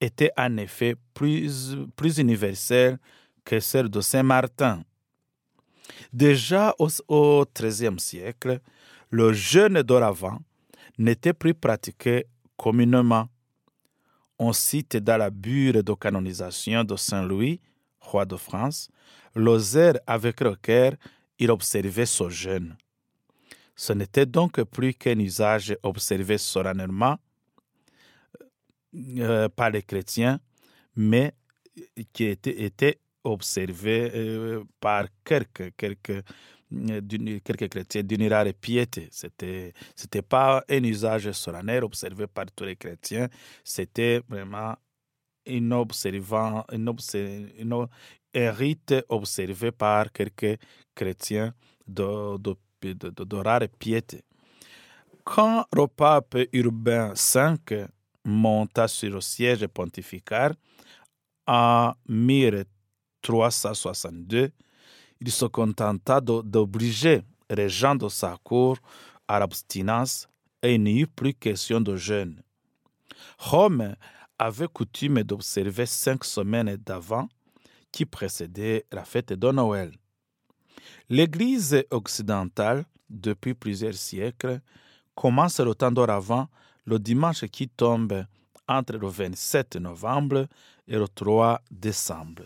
était 0.00 0.30
en 0.36 0.56
effet 0.58 0.96
plus, 1.14 1.76
plus 1.96 2.18
universelle 2.18 2.98
que 3.44 3.60
celle 3.60 3.88
de 3.88 4.00
Saint-Martin. 4.00 4.82
Déjà 6.12 6.74
au 6.78 7.44
XIIIe 7.54 7.98
siècle, 7.98 8.60
le 9.14 9.32
jeûne 9.32 9.80
d'oravant 9.82 10.40
n'était 10.98 11.32
plus 11.32 11.54
pratiqué 11.54 12.26
communément. 12.56 13.28
On 14.40 14.52
cite 14.52 14.96
dans 14.96 15.16
la 15.16 15.30
bure 15.30 15.84
de 15.84 15.94
canonisation 15.94 16.82
de 16.82 16.96
Saint-Louis, 16.96 17.60
roi 18.00 18.24
de 18.26 18.34
France, 18.34 18.90
l'osaire 19.36 19.94
avec 20.08 20.40
lequel 20.40 20.98
il 21.38 21.52
observait 21.52 22.06
ce 22.06 22.28
jeûne. 22.28 22.76
Ce 23.76 23.92
n'était 23.92 24.26
donc 24.26 24.60
plus 24.64 24.94
qu'un 24.94 25.20
usage 25.20 25.76
observé 25.84 26.36
solennellement 26.36 27.16
euh, 29.18 29.48
par 29.48 29.70
les 29.70 29.82
chrétiens, 29.82 30.40
mais 30.96 31.34
qui 32.12 32.24
était, 32.24 32.98
observé 33.22 34.10
euh, 34.12 34.64
par 34.80 35.06
quelques, 35.24 35.72
quelques, 35.76 36.10
euh, 36.10 36.22
quelques 37.44 37.68
chrétiens 37.68 38.02
d'une 38.02 38.28
rare 38.28 38.52
piété. 38.60 39.08
Ce 39.10 39.26
n'était 39.26 40.22
pas 40.22 40.64
un 40.68 40.84
usage 40.84 41.30
solennel 41.32 41.84
observé 41.84 42.26
par 42.26 42.46
tous 42.54 42.64
les 42.64 42.76
chrétiens, 42.76 43.28
c'était 43.62 44.20
vraiment 44.28 44.74
une 45.46 45.72
observant, 45.72 46.64
un 48.34 48.50
rite 48.50 48.94
observé 49.08 49.72
par 49.72 50.12
quelques 50.12 50.58
chrétiens 50.94 51.54
de, 51.86 52.36
de, 52.38 52.56
de, 52.82 53.24
de 53.24 53.36
rare 53.36 53.68
piété. 53.78 54.22
Quand 55.24 55.64
le 55.74 55.86
pape 55.86 56.36
Urbain 56.52 57.14
V 57.14 57.86
monta 58.24 58.88
sur 58.88 59.10
le 59.10 59.20
siège 59.20 59.66
pontifical 59.68 60.54
en 61.46 61.92
1362, 62.08 64.50
il 65.24 65.32
se 65.32 65.46
contenta 65.46 66.20
d'obliger 66.20 67.22
les 67.48 67.68
gens 67.70 67.94
de 67.94 68.08
sa 68.08 68.36
cour 68.44 68.76
à 69.26 69.38
l'abstinence 69.38 70.28
et 70.62 70.74
il 70.74 70.82
n'y 70.82 71.00
eut 71.00 71.06
plus 71.06 71.32
question 71.32 71.80
de 71.80 71.96
jeûne. 71.96 72.42
Rome 73.38 73.96
avait 74.38 74.68
coutume 74.68 75.22
d'observer 75.22 75.86
cinq 75.86 76.24
semaines 76.24 76.76
d'avant 76.76 77.28
qui 77.90 78.04
précédaient 78.04 78.84
la 78.92 79.04
fête 79.04 79.32
de 79.32 79.50
Noël. 79.50 79.92
L'Église 81.08 81.82
occidentale, 81.90 82.84
depuis 83.08 83.54
plusieurs 83.54 83.94
siècles, 83.94 84.60
commence 85.14 85.58
le 85.60 85.74
temps 85.74 85.92
d'oravant 85.92 86.48
le 86.84 86.98
dimanche 86.98 87.46
qui 87.46 87.68
tombe 87.68 88.24
entre 88.68 88.98
le 88.98 89.08
27 89.08 89.76
novembre 89.76 90.48
et 90.86 90.98
le 90.98 91.08
3 91.08 91.62
décembre. 91.70 92.44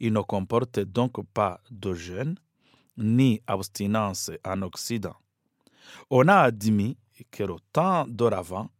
Il 0.00 0.12
ne 0.12 0.20
comporte 0.20 0.80
donc 0.80 1.24
pas 1.32 1.60
de 1.70 1.94
jeûne 1.94 2.36
ni 2.96 3.40
abstinence 3.46 4.30
en 4.44 4.62
Occident. 4.62 5.16
On 6.10 6.28
a 6.28 6.36
admis 6.36 6.96
que 7.30 7.44
le 7.44 7.56
temps 7.72 8.06
d'oravant, 8.06 8.70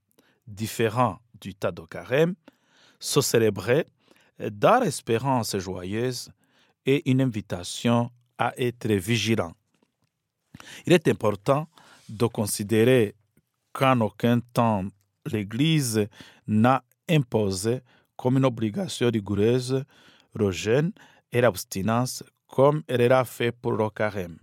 différent 0.47 1.19
du 1.41 1.55
tas 1.55 1.73
de 1.73 1.83
carême, 1.83 2.35
se 2.99 3.21
célébrait 3.21 3.87
dans 4.39 4.83
l'espérance 4.83 5.57
joyeuse 5.57 6.31
et 6.87 7.09
une 7.11 7.21
invitation 7.21 8.11
à 8.39 8.53
être 8.57 8.93
vigilant. 8.93 9.53
Il 10.87 10.93
est 10.93 11.09
important 11.09 11.69
de 12.09 12.27
considérer 12.27 13.15
qu'en 13.73 14.01
aucun 14.01 14.41
temps 14.41 14.85
l'Église 15.27 16.07
n'a 16.47 16.83
imposé 17.09 17.81
comme 18.17 18.39
une 18.39 18.45
obligation 18.45 19.11
rigoureuse 19.11 19.85
le 20.35 20.51
jeûne 20.51 20.93
et 21.33 21.41
l'abstinence 21.41 22.25
comme 22.47 22.83
elle 22.89 23.09
l'a 23.09 23.25
fait 23.25 23.53
pour 23.53 23.73
le 23.73 23.91
carême. 23.91 24.39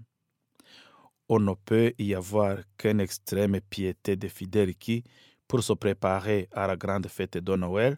On 1.28 1.40
ne 1.40 1.54
peut 1.54 1.94
y 1.98 2.14
avoir 2.14 2.58
qu'une 2.78 3.00
extrême 3.00 3.60
piété 3.62 4.16
des 4.16 4.30
fidèles 4.30 4.76
qui, 4.76 5.04
pour 5.48 5.64
se 5.64 5.74
préparer 5.74 6.48
à 6.52 6.68
la 6.68 6.76
grande 6.76 7.08
fête 7.08 7.38
de 7.38 7.56
Noël, 7.56 7.98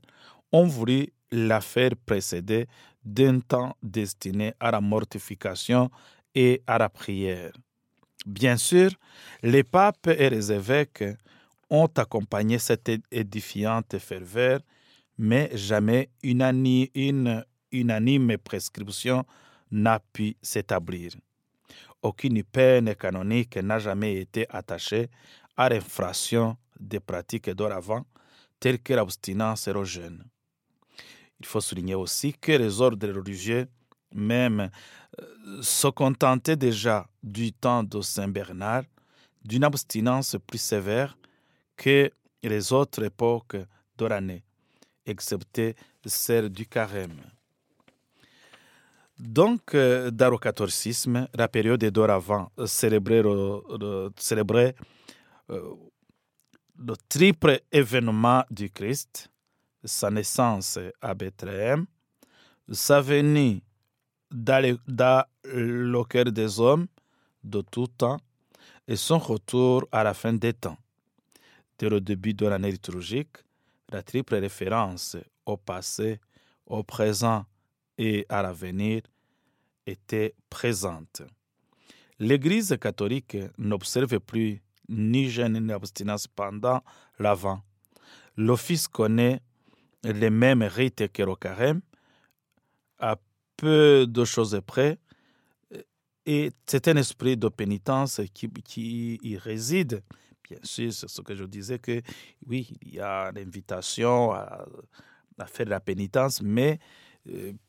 ont 0.52 0.66
voulu 0.66 1.08
la 1.32 1.60
faire 1.60 1.92
précéder 2.06 2.68
d'un 3.04 3.40
temps 3.42 3.76
destiné 3.84 4.54
à 4.60 4.72
la 4.72 4.80
mortification 4.80 5.90
et 6.34 6.62
à 6.68 6.78
la 6.78 6.90
prière. 6.90 7.52
Bien 8.26 8.58
sûr, 8.58 8.92
les 9.44 9.64
papes 9.64 10.08
et 10.08 10.30
les 10.30 10.52
évêques 10.52 11.04
ont 11.70 11.90
accompagné 11.98 12.60
cette 12.60 12.92
édifiante 13.12 13.98
ferveur, 14.00 14.62
mais 15.18 15.50
jamais 15.54 16.10
une, 16.24 16.90
une 16.94 17.44
unanime 17.72 18.38
prescription 18.38 19.26
n'a 19.72 20.00
pu 20.00 20.36
s'établir. 20.42 21.12
Aucune 22.02 22.44
peine 22.44 22.96
canonique 22.96 23.58
n'a 23.58 23.80
jamais 23.80 24.16
été 24.16 24.46
attachée 24.50 25.10
à 25.56 25.70
l'infraction 25.70 26.58
des 26.80 27.00
pratiques 27.00 27.50
d'oravant, 27.50 28.06
telles 28.60 28.80
que 28.80 28.94
l'abstinence 28.94 29.68
et 29.68 29.74
le 29.74 29.84
jeûne. 29.84 30.24
Il 31.40 31.46
faut 31.46 31.62
souligner 31.62 31.96
aussi 31.96 32.34
que 32.34 32.52
les 32.52 32.82
ordres 32.82 33.10
religieux, 33.12 33.68
même, 34.14 34.70
euh, 35.20 35.62
se 35.62 35.88
contentaient 35.88 36.56
déjà 36.56 37.08
du 37.22 37.52
temps 37.52 37.84
de 37.84 38.02
Saint 38.02 38.28
Bernard 38.28 38.84
d'une 39.44 39.64
abstinence 39.64 40.36
plus 40.46 40.62
sévère 40.62 41.18
que 41.76 42.12
les 42.44 42.74
autres 42.74 43.04
époques 43.04 43.58
de 43.98 44.06
l'année, 44.06 44.44
excepté 45.06 45.76
celle 46.06 46.50
du 46.50 46.66
carême. 46.66 47.22
Donc, 49.20 49.74
euh, 49.74 50.12
dans 50.12 50.30
le 50.30 50.38
catholicisme, 50.38 51.28
la 51.34 51.48
période 51.48 51.84
d'oravant 51.86 52.52
célébrait, 52.66 53.24
le, 53.24 54.12
célébrait 54.16 54.76
euh, 55.50 55.74
le 56.78 56.94
triple 57.10 57.60
événement 57.72 58.44
du 58.52 58.70
Christ, 58.70 59.32
sa 59.84 60.12
naissance 60.12 60.78
à 61.02 61.16
Bethléem, 61.16 61.86
sa 62.72 63.02
venue 63.02 63.62
dans 64.30 64.64
le, 65.44 66.04
cœur 66.04 66.26
des 66.26 66.60
hommes 66.60 66.88
de 67.44 67.62
tout 67.62 67.88
temps 67.88 68.20
et 68.88 68.96
son 68.96 69.18
retour 69.18 69.88
à 69.92 70.04
la 70.04 70.14
fin 70.14 70.34
des 70.34 70.54
temps. 70.54 70.78
Dès 71.80 71.90
le 71.90 72.02
début 72.02 72.34
de 72.34 72.46
l'année 72.46 72.72
liturgique, 72.72 73.38
la 73.90 74.04
triple 74.04 74.36
référence 74.36 75.18
au 75.46 75.58
passé, 75.58 76.20
au 76.66 76.84
présent 76.84 77.46
et 77.98 78.26
à 78.30 78.42
l'avenir 78.44 79.02
était 79.88 80.36
présente. 80.50 81.24
L'Église 82.20 82.78
catholique 82.80 83.38
n'observe 83.58 84.20
plus 84.20 84.62
ni 84.90 85.30
jeûne 85.30 85.60
ni 85.60 85.72
abstinence 85.72 86.28
pendant 86.28 86.82
l'Avent. 87.20 87.62
L'Office 88.36 88.88
connaît 88.88 89.42
les 90.04 90.30
mêmes 90.30 90.64
rites 90.64 91.12
que 91.12 91.24
le 91.24 91.36
carême, 91.36 91.82
à 93.00 93.18
peu 93.56 94.06
de 94.08 94.26
choses 94.26 94.60
près, 94.66 95.00
et 96.26 96.52
c'est 96.66 96.90
un 96.90 96.98
esprit 96.98 97.38
de 97.38 97.48
pénitence 97.48 98.20
qui, 98.34 98.50
qui 98.50 99.18
y 99.24 99.38
réside. 99.38 100.04
Bien 100.44 100.58
sûr, 100.62 100.92
c'est 100.92 101.08
ce 101.08 101.22
que 101.22 101.34
je 101.36 101.46
disais 101.46 101.80
que 101.80 102.02
oui, 102.46 102.78
il 102.82 102.96
y 102.96 103.00
a 103.00 103.32
l'invitation 103.32 104.32
à, 104.34 104.66
à, 105.38 105.46
faire 105.46 105.68
la 105.68 105.80
pénitence, 105.80 106.42
mais 106.42 106.80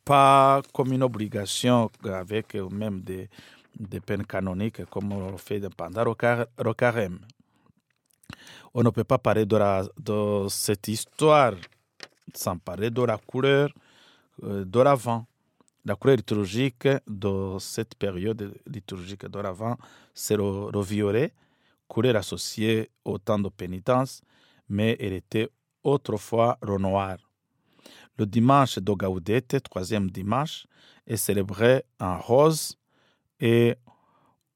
pas 0.05 0.62
comme 0.73 0.92
une 0.92 1.03
obligation 1.03 1.90
avec 2.05 2.55
même 2.55 3.01
des, 3.01 3.29
des 3.79 4.01
peines 4.01 4.25
canoniques 4.25 4.85
comme 4.87 5.12
on 5.12 5.31
le 5.31 5.37
fait 5.37 5.61
pendant 5.75 6.05
le 6.05 6.75
carême. 6.75 7.21
On 8.75 8.83
ne 8.83 8.90
peut 8.90 9.05
pas 9.05 9.18
parler 9.18 9.47
de, 9.47 9.59
de 10.01 10.49
cette 10.49 10.88
histoire 10.88 11.55
sans 12.35 12.59
parler 12.59 12.90
de 12.90 13.03
la 13.03 13.18
couleur 13.18 13.71
euh, 14.44 14.64
d'oravant. 14.64 15.27
La 15.85 15.94
couleur 15.94 16.16
liturgique 16.16 16.88
de 17.07 17.57
cette 17.59 17.94
période 17.94 18.55
liturgique 18.66 19.27
d'oravant, 19.27 19.77
c'est 20.12 20.37
le, 20.37 20.71
le, 20.71 20.81
violet, 20.83 21.33
couleur 21.87 22.16
associée 22.16 22.90
au 23.05 23.16
temps 23.18 23.38
de 23.38 23.49
pénitence, 23.49 24.21
mais 24.68 24.97
elle 25.01 25.14
était 25.14 25.49
autrefois 25.83 26.59
le 26.62 26.77
noir. 26.77 27.16
Le 28.18 28.26
dimanche 28.26 28.78
de 28.78 28.92
Gaudete, 28.92 29.62
troisième 29.62 30.11
dimanche, 30.11 30.66
est 31.07 31.16
célébré 31.16 31.85
en 32.00 32.18
rose 32.18 32.76
et 33.38 33.76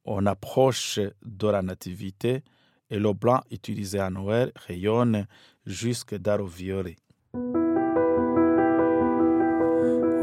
on 0.05 0.27
approche 0.27 0.99
de 1.25 1.47
la 1.47 1.63
nativité 1.63 2.43
et 2.91 2.99
le 2.99 3.13
blanc 3.13 3.41
utilisé 3.53 4.01
à 4.01 4.11
Noël 4.11 4.51
rayonne 4.67 5.27
jusque 5.65 6.17
violet. 6.45 6.97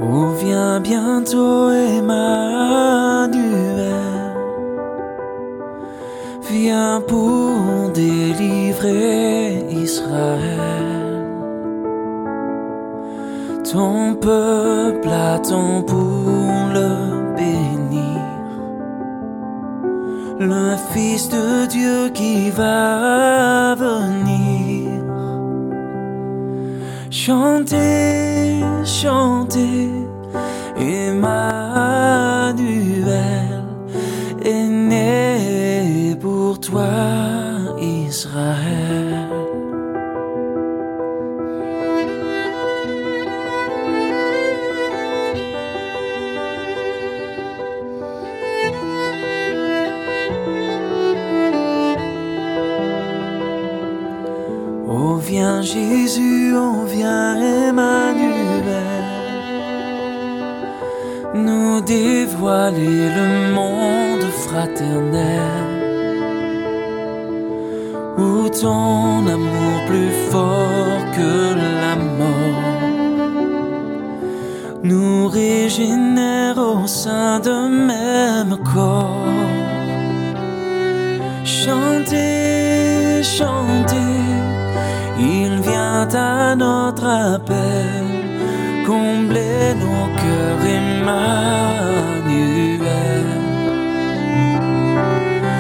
On 0.02 0.34
vient 0.34 0.82
viens 6.50 7.02
pour 7.02 7.92
délivrer 7.94 9.66
Israël. 9.72 10.99
Ton 13.72 14.16
peuple 14.16 15.10
attend 15.10 15.84
pour 15.84 16.70
le 16.74 17.36
bénir, 17.36 18.20
le 20.40 20.76
Fils 20.92 21.30
de 21.30 21.68
Dieu 21.68 22.10
qui 22.12 22.50
va 22.50 23.76
venir. 23.76 24.90
Chantez, 27.12 28.64
chantez, 28.84 29.92
Emmanuel 30.76 31.86
est 34.44 34.68
né 34.68 36.16
pour 36.20 36.60
toi, 36.60 36.90
Israël. 37.80 38.89
Jésus, 55.62 56.54
oh, 56.56 56.86
viens 56.88 57.36
Emmanuel, 57.36 58.64
nous 61.34 61.82
dévoiler 61.82 63.10
le 63.18 63.54
monde 63.54 64.28
fraternel, 64.46 65.68
où 68.18 68.50
ton 68.50 69.28
amour 69.28 69.76
plus 69.88 70.12
fort 70.32 71.02
que 71.16 71.56
la 71.84 71.96
mort 71.96 72.80
nous 74.84 75.28
régénère 75.28 76.58
au 76.58 76.88
sein 76.88 77.40
d'un 77.40 77.70
même 77.70 78.58
corps. 78.74 79.26
Chantez, 81.44 83.22
chantez, 83.24 83.98
vient 83.98 84.09
à 86.16 86.56
notre 86.56 87.06
appel, 87.06 88.06
combler 88.86 89.74
nos 89.84 90.08
cœurs 90.22 90.66
Emmanuel. 90.82 92.10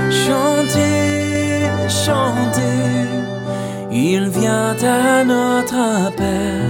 Chantez, 0.09 1.69
chantez, 1.87 3.07
il 3.91 4.29
vient 4.29 4.75
à 4.83 5.23
notre 5.23 5.75
appel, 6.07 6.65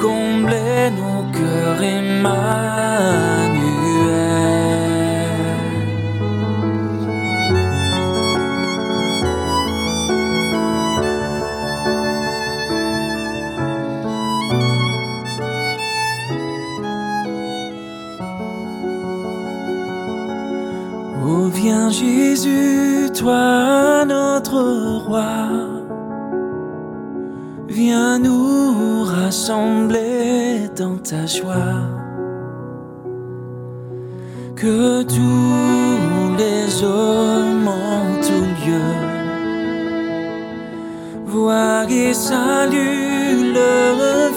combler 0.00 0.90
nos 0.98 1.22
cœurs 1.32 1.82
Emmanuel. 1.82 2.74
Jésus, 22.04 23.10
toi 23.18 24.04
notre 24.04 24.60
roi 25.06 25.34
Viens 27.68 28.18
nous 28.18 29.04
rassembler 29.04 30.68
dans 30.76 30.98
ta 30.98 31.24
joie. 31.26 31.80
Que 34.54 35.02
tous 35.02 36.36
les 36.42 36.66
hommes 36.84 37.68
en 37.68 38.02
tout 38.26 38.48
lieu 38.62 38.90
voient 41.26 41.86
et 41.90 42.14
saluent 42.14 43.52
le 43.58 43.72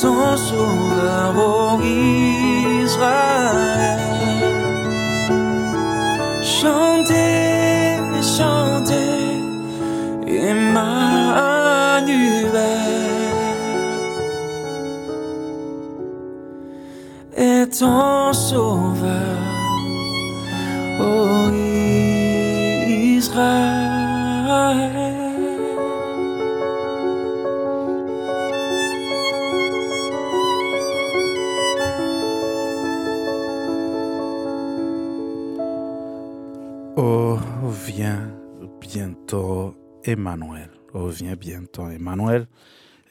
ton 0.00 0.36
sauveur, 0.36 1.34
ô 1.36 1.80
Israël. 2.82 4.00
Chantez, 6.42 8.00
chantez, 8.36 9.40
Emmanuel 10.26 11.74
est 17.36 17.78
ton 17.78 18.32
sauveur, 18.32 19.23
Emmanuel. 40.06 40.70
Oh, 40.92 41.08
viens 41.08 41.34
bientôt 41.34 41.88
Emmanuel. 41.88 42.46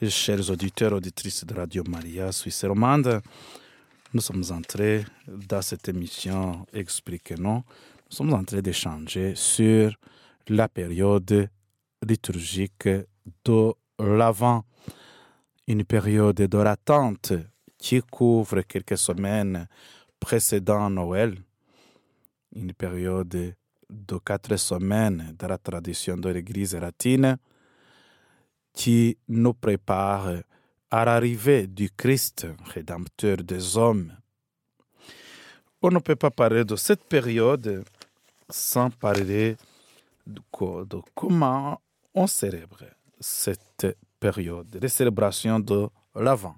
Chers 0.00 0.48
auditeurs, 0.50 0.92
auditrices 0.92 1.44
de 1.44 1.54
Radio 1.54 1.82
Maria 1.88 2.30
Suisse 2.30 2.64
romande, 2.64 3.20
nous 4.12 4.20
sommes 4.20 4.44
entrés 4.50 5.04
dans 5.26 5.60
cette 5.60 5.88
émission 5.88 6.64
Expliquez-nous. 6.72 7.54
Nous 7.56 8.16
sommes 8.16 8.32
en 8.32 8.44
train 8.44 8.60
d'échanger 8.60 9.34
sur 9.34 9.92
la 10.48 10.68
période 10.68 11.48
liturgique 12.06 12.88
de 13.44 13.72
l'Avent, 13.98 14.64
une 15.66 15.84
période 15.84 16.36
de 16.36 16.58
l'attente 16.58 17.32
qui 17.76 18.00
couvre 18.02 18.60
quelques 18.62 18.98
semaines 18.98 19.66
précédant 20.20 20.88
Noël, 20.90 21.34
une 22.54 22.72
période 22.72 23.54
de 23.90 24.18
quatre 24.18 24.56
semaines 24.56 25.34
de 25.38 25.46
la 25.46 25.58
tradition 25.58 26.16
de 26.16 26.28
l'Église 26.28 26.74
latine 26.74 27.36
qui 28.72 29.16
nous 29.28 29.54
prépare 29.54 30.42
à 30.90 31.04
l'arrivée 31.04 31.66
du 31.66 31.90
Christ, 31.90 32.46
rédempteur 32.74 33.38
des 33.38 33.76
hommes. 33.76 34.12
On 35.82 35.90
ne 35.90 35.98
peut 35.98 36.16
pas 36.16 36.30
parler 36.30 36.64
de 36.64 36.76
cette 36.76 37.04
période 37.04 37.84
sans 38.48 38.90
parler 38.90 39.56
de, 40.26 40.40
co- 40.50 40.84
de 40.84 41.00
comment 41.14 41.80
on 42.14 42.26
célèbre 42.26 42.84
cette 43.20 43.86
période, 44.18 44.78
les 44.80 44.88
célébrations 44.88 45.60
de 45.60 45.88
l'Avent. 46.14 46.56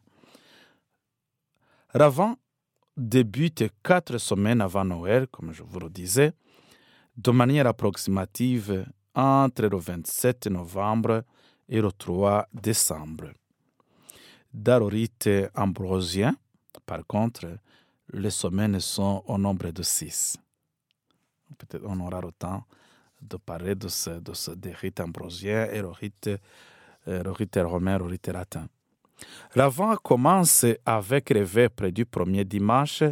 L'Avent 1.95 2.37
débute 2.97 3.65
quatre 3.83 4.19
semaines 4.19 4.61
avant 4.61 4.85
Noël, 4.85 5.27
comme 5.29 5.53
je 5.53 5.63
vous 5.63 5.81
le 5.81 5.91
disais, 5.91 6.33
de 7.17 7.31
manière 7.31 7.67
approximative 7.67 8.87
entre 9.15 9.67
le 9.67 9.79
27 9.79 10.49
novembre 10.49 11.25
et 11.69 11.81
le 11.81 11.91
3 11.91 12.49
décembre. 12.53 13.33
Dans 14.53 14.89
le 14.89 15.51
ambrosien, 15.55 16.37
par 16.85 17.07
contre, 17.07 17.59
les 18.13 18.31
semaines 18.31 18.81
sont 18.81 19.23
au 19.27 19.39
nombre 19.39 19.71
de 19.71 19.83
six. 19.83 20.37
Peut-être 21.59 21.85
on 21.87 21.99
aura 22.01 22.21
le 22.21 22.33
temps 22.33 22.65
de 23.21 23.37
parler 23.37 23.75
de 23.75 23.89
ce, 23.89 24.11
de 24.11 24.35
ce 24.35 24.53
des 24.53 24.73
rites 24.73 25.01
ambrosiens 25.01 25.67
et 25.71 25.81
le 25.81 25.89
rite, 25.89 26.31
euh, 27.09 27.23
le 27.23 27.31
rite 27.33 27.59
romain, 27.63 27.99
le 27.99 28.05
rite 28.05 28.29
latin. 28.29 28.67
L'avant 29.55 29.97
commence 29.97 30.67
avec 30.85 31.31
les 31.31 31.43
vêpres 31.43 31.89
du 31.89 32.05
premier 32.05 32.45
dimanche 32.45 33.03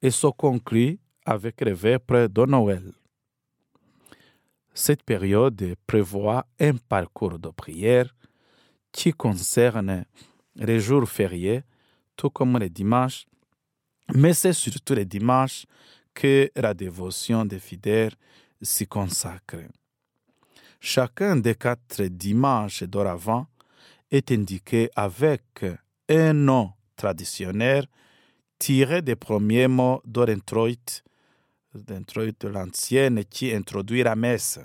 et 0.00 0.10
se 0.10 0.28
conclut 0.28 0.98
avec 1.24 1.60
les 1.60 1.72
vêpres 1.72 2.28
de 2.28 2.46
Noël. 2.46 2.92
Cette 4.74 5.02
période 5.02 5.74
prévoit 5.86 6.46
un 6.58 6.74
parcours 6.74 7.38
de 7.38 7.50
prière 7.50 8.14
qui 8.90 9.12
concerne 9.12 10.04
les 10.54 10.80
jours 10.80 11.08
fériés, 11.08 11.62
tout 12.16 12.30
comme 12.30 12.58
les 12.58 12.70
dimanches, 12.70 13.26
mais 14.14 14.32
c'est 14.32 14.52
surtout 14.52 14.94
les 14.94 15.04
dimanches 15.04 15.66
que 16.14 16.50
la 16.56 16.74
dévotion 16.74 17.44
des 17.44 17.58
fidèles 17.58 18.14
s'y 18.60 18.86
consacre. 18.86 19.56
Chacun 20.80 21.36
des 21.36 21.54
quatre 21.54 22.02
dimanches 22.04 22.82
d'oravant 22.82 23.46
est 24.10 24.32
indiqué 24.32 24.90
avec 24.96 25.64
un 26.08 26.32
nom 26.32 26.72
traditionnel 26.96 27.86
tiré 28.58 29.02
des 29.02 29.16
premiers 29.16 29.68
mots 29.68 30.02
de 30.04 30.22
l'introïte, 31.74 31.90
l'introïte 31.90 32.40
de 32.42 32.48
l'ancienne 32.48 33.24
qui 33.24 33.52
introduit 33.52 34.02
la 34.02 34.16
messe. 34.16 34.58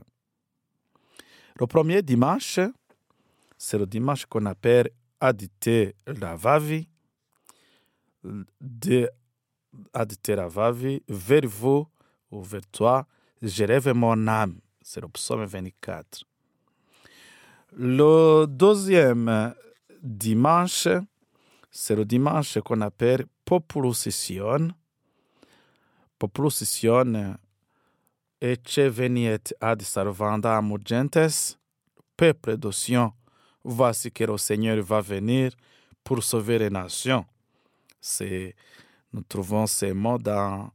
Le 1.60 1.68
premier 1.68 2.02
dimanche, 2.02 2.60
c'est 3.58 3.78
le 3.78 3.86
dimanche 3.86 4.26
qu'on 4.26 4.46
appelle 4.46 4.90
Adite 5.20 5.96
Lavavi, 6.06 6.88
de 8.62 9.10
Adite 9.94 10.30
Lavavi, 10.30 11.02
vers 11.08 11.48
vous 11.48 11.88
ou 12.32 12.44
vers 12.44 12.68
toi, 12.72 13.08
j'élève 13.42 13.92
mon 13.94 14.28
âme. 14.28 14.60
C'est 14.82 15.02
le 15.02 15.08
psaume 15.08 15.46
24. 15.46 16.24
Le 17.76 18.46
deuxième 18.48 19.54
dimanche, 20.02 20.88
c'est 21.72 21.96
le 21.96 22.06
dimanche 22.06 22.60
qu'on 22.60 22.82
appelle 22.82 23.26
Populus 23.44 24.10
Sion. 24.10 24.70
Populus 26.18 26.64
Sion 26.64 27.38
ecce 28.42 28.90
veniet 28.90 29.54
ad 29.60 29.82
salvanda 29.82 30.58
amor 30.58 30.80
gentes, 30.84 31.58
peuple 32.16 32.58
de 32.58 32.72
voici 33.64 34.12
que 34.12 34.26
le 34.26 34.38
Seigneur 34.38 34.82
va 34.82 35.02
venir 35.02 35.52
pour 36.04 36.24
sauver 36.24 36.58
les 36.58 36.70
nations. 36.70 37.26
Nous 39.14 39.24
trouvons 39.24 39.68
ces 39.68 39.94
mots 39.94 40.18
dans 40.18 40.72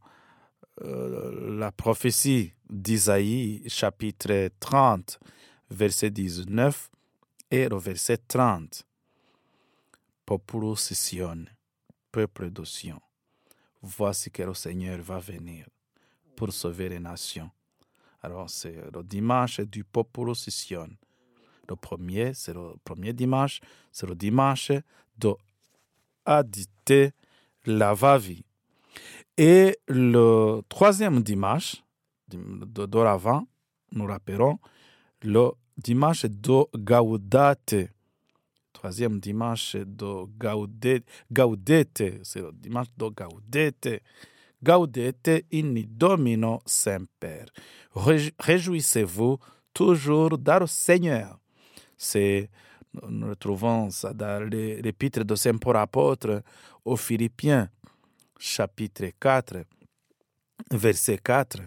euh, 0.83 1.59
la 1.59 1.73
prophétie 1.73 2.53
d'Isaïe, 2.69 3.63
chapitre 3.69 4.51
30, 4.61 5.19
verset 5.71 6.11
19 6.11 6.91
et 7.51 7.69
le 7.69 7.77
verset 7.77 8.19
30. 8.29 8.85
Populus 10.25 10.93
Sion, 10.95 11.45
peuple 12.11 12.51
de 12.51 12.65
voici 13.83 14.31
que 14.31 14.43
le 14.43 14.55
Seigneur 14.55 15.01
va 15.03 15.19
venir 15.19 15.67
pour 16.37 16.53
sauver 16.53 16.89
les 16.89 17.01
nations. 17.01 17.51
Alors, 18.23 18.49
c'est 18.49 18.77
le 18.95 19.03
dimanche 19.03 19.61
du 19.61 19.85
Populus 19.85 20.49
Sion. 20.49 20.89
Le 21.69 21.77
premier, 21.77 22.35
c'est 22.35 22.55
le 22.55 22.75
premier 22.85 23.13
dimanche, 23.13 23.61
c'est 23.91 24.07
le 24.07 24.15
dimanche 24.15 24.73
de 25.19 25.35
Adite 26.25 27.15
Lavavi. 27.67 28.45
Et 29.37 29.79
le 29.89 30.61
troisième 30.69 31.23
dimanche, 31.23 31.83
de 32.29 32.87
d'oravant, 32.87 33.47
nous 33.93 34.07
rappelons 34.07 34.59
le 35.23 35.51
dimanche 35.77 36.25
de 36.27 36.65
Gaudate. 36.77 37.91
Troisième 38.83 39.21
dimanche 39.21 39.77
de 39.77 40.25
Gaudete, 41.31 42.25
c'est 42.25 42.41
le 42.41 42.51
dimanche 42.53 42.89
de 42.97 43.09
Gaudete. 43.11 44.03
Gaudete 44.61 45.45
in 45.55 45.75
Domino 45.87 46.61
Semper. 46.67 47.45
Réj- 47.95 48.33
Réjouissez-vous 48.41 49.39
toujours 49.73 50.37
dans 50.37 50.59
le 50.59 50.67
Seigneur. 50.67 51.39
C'est, 51.97 52.51
nous 53.09 53.29
retrouvons 53.29 53.89
ça 53.91 54.13
dans 54.13 54.43
l'épître 54.51 55.23
de 55.25 55.37
Saint 55.37 55.59
Paul 55.59 55.77
apôtre 55.77 56.43
aux 56.85 56.97
Philippiens, 56.97 57.71
chapitre 58.37 59.07
4, 59.21 59.59
verset 60.73 61.19
4 61.19 61.59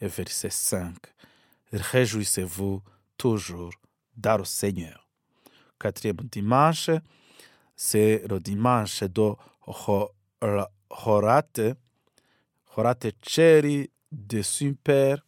et 0.00 0.06
verset 0.06 0.50
5. 0.50 0.94
Réjouissez-vous 1.72 2.80
toujours 3.16 3.72
dans 4.16 4.38
le 4.38 4.44
Seigneur. 4.44 5.09
Quatrième 5.80 6.18
dimanche, 6.30 6.90
c'est 7.74 8.22
le 8.28 8.38
dimanche 8.38 9.02
de 9.04 9.32
Ho- 9.66 10.10
Horate, 10.90 11.60
Horate 12.76 13.12
Ceri 13.22 13.90
de 14.12 14.42
Super 14.42 15.24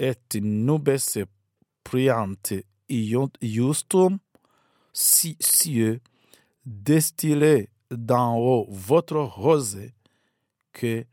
et 0.00 0.14
nubes 0.40 0.98
priante 1.84 2.54
iustum 2.88 4.18
si 4.92 5.36
cieux 5.38 6.00
destillez 6.64 7.68
d'en 7.90 8.36
haut 8.36 8.66
votre 8.68 9.18
rosée 9.18 9.94
que 10.72 11.04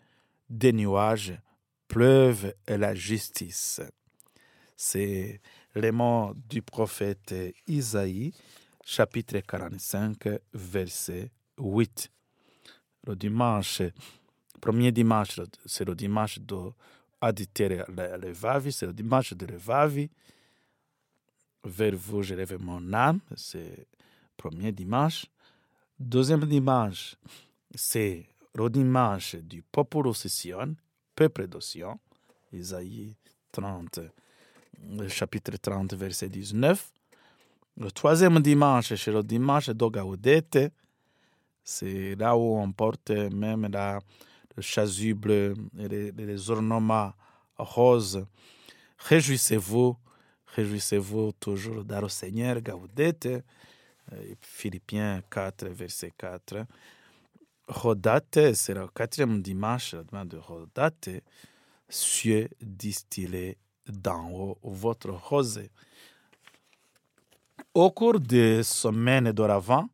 des 0.50 0.74
nuages 0.74 1.40
pleuvent 1.88 2.56
la 2.68 2.96
justice. 2.96 3.80
C'est 4.76 5.40
les 5.76 5.92
mots 5.92 6.34
du 6.36 6.62
prophète 6.62 7.34
Isaïe, 7.68 8.34
chapitre 8.86 9.40
45, 9.40 10.40
verset 10.54 11.32
8. 11.58 12.12
Le 13.08 13.16
dimanche, 13.16 13.82
premier 14.62 14.92
dimanche, 14.92 15.40
c'est 15.66 15.86
le 15.86 15.96
dimanche 15.96 16.40
de 16.40 16.72
Aditere 17.20 17.86
Levavi, 17.90 18.72
c'est 18.72 18.86
le 18.86 18.94
dimanche 18.94 19.34
de 19.34 19.46
Levavi. 19.46 20.10
Vers 21.66 21.96
vous, 21.96 22.22
je 22.22 22.36
lève 22.36 22.62
mon 22.62 22.94
âme, 22.94 23.20
c'est 23.36 23.88
premier 24.38 24.72
dimanche. 24.72 25.26
Deuxième 25.98 26.46
dimanche, 26.46 27.16
c'est 27.74 28.26
le 28.54 28.70
dimanche 28.70 29.36
du 29.36 29.62
Populus 29.64 30.28
Sion, 30.28 30.76
peuple 31.16 31.48
de 31.48 31.60
Sion, 31.60 32.00
Isaïe 32.52 33.16
30, 33.52 34.00
le 34.00 34.12
chapitre 35.08 35.58
30, 35.58 35.94
verset 35.94 36.30
19. 36.30 36.92
Le 37.78 37.92
troisième 37.92 38.40
dimanche, 38.40 38.94
c'est 38.96 39.12
le 39.12 39.24
dimanche 39.24 39.70
de 39.70 39.86
Gaudete. 39.86 40.72
C'est 41.64 42.16
là 42.16 42.36
où 42.36 42.58
on 42.58 42.72
porte 42.72 43.10
même 43.10 43.68
la, 43.72 44.00
le 44.56 44.62
chasuble 44.62 45.56
et 45.80 45.88
les, 45.88 46.50
ornements 46.50 47.14
roses. 47.58 48.26
Réjouissez-vous, 49.00 49.98
réjouissez-vous 50.56 51.32
toujours 51.40 51.84
dans 51.84 52.02
le 52.02 52.10
Seigneur, 52.10 52.62
Gaudete. 52.62 53.26
Euh, 54.12 54.36
Philippiens 54.42 55.22
4, 55.30 55.68
verset 55.70 56.12
4. 56.18 56.66
Rodate, 57.68 58.54
c'est 58.54 58.74
le 58.74 58.88
quatrième 58.88 59.42
dimanche, 59.42 59.94
le 59.94 60.04
dimanche 60.04 60.28
de 60.28 60.38
Rodate. 60.38 61.10
Cieux 61.90 62.50
distillés 62.62 63.58
haut, 64.32 64.58
votre 64.64 65.10
rosée. 65.10 65.72
Au 67.74 67.92
cours 67.92 68.20
des 68.20 68.64
semaines 68.64 69.32
d'oravant, 69.32 69.88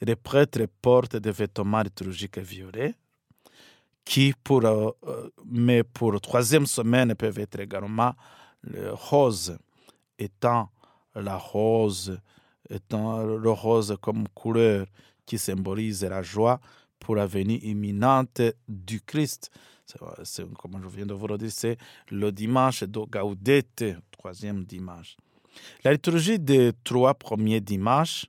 les 0.00 0.16
prêtres 0.16 0.66
portent 0.82 1.16
des 1.16 1.30
vêtements 1.30 1.82
liturgiques 1.82 2.38
violets, 2.38 2.94
qui, 4.04 4.34
pour, 4.44 4.64
euh, 4.64 4.90
euh, 5.06 5.28
mais 5.44 5.82
pour 5.82 6.12
la 6.12 6.20
troisième 6.20 6.66
semaine, 6.66 7.14
peuvent 7.14 7.38
être 7.38 7.60
également 7.60 8.12
le 8.62 8.92
rose, 8.92 9.58
étant 10.18 10.70
la 11.14 11.36
rose, 11.36 12.18
étant 12.68 13.22
le 13.22 13.50
rose 13.50 13.96
comme 14.00 14.28
couleur 14.28 14.86
qui 15.24 15.38
symbolise 15.38 16.04
la 16.04 16.22
joie 16.22 16.60
pour 16.98 17.16
la 17.16 17.26
venue 17.26 17.58
imminente 17.58 18.40
du 18.68 19.00
Christ. 19.00 19.50
C'est- 19.86 20.24
c'est- 20.24 20.54
comme 20.54 20.82
je 20.82 20.88
viens 20.88 21.06
de 21.06 21.14
vous 21.14 21.28
le 21.28 21.38
dire, 21.38 21.52
c'est 21.52 21.78
le 22.10 22.32
dimanche 22.32 22.82
de 22.82 23.00
Gaudete, 23.08 23.96
troisième 24.10 24.64
dimanche. 24.64 25.16
La 25.84 25.92
liturgie 25.92 26.38
des 26.40 26.72
trois 26.82 27.14
premiers 27.14 27.60
dimanches, 27.60 28.26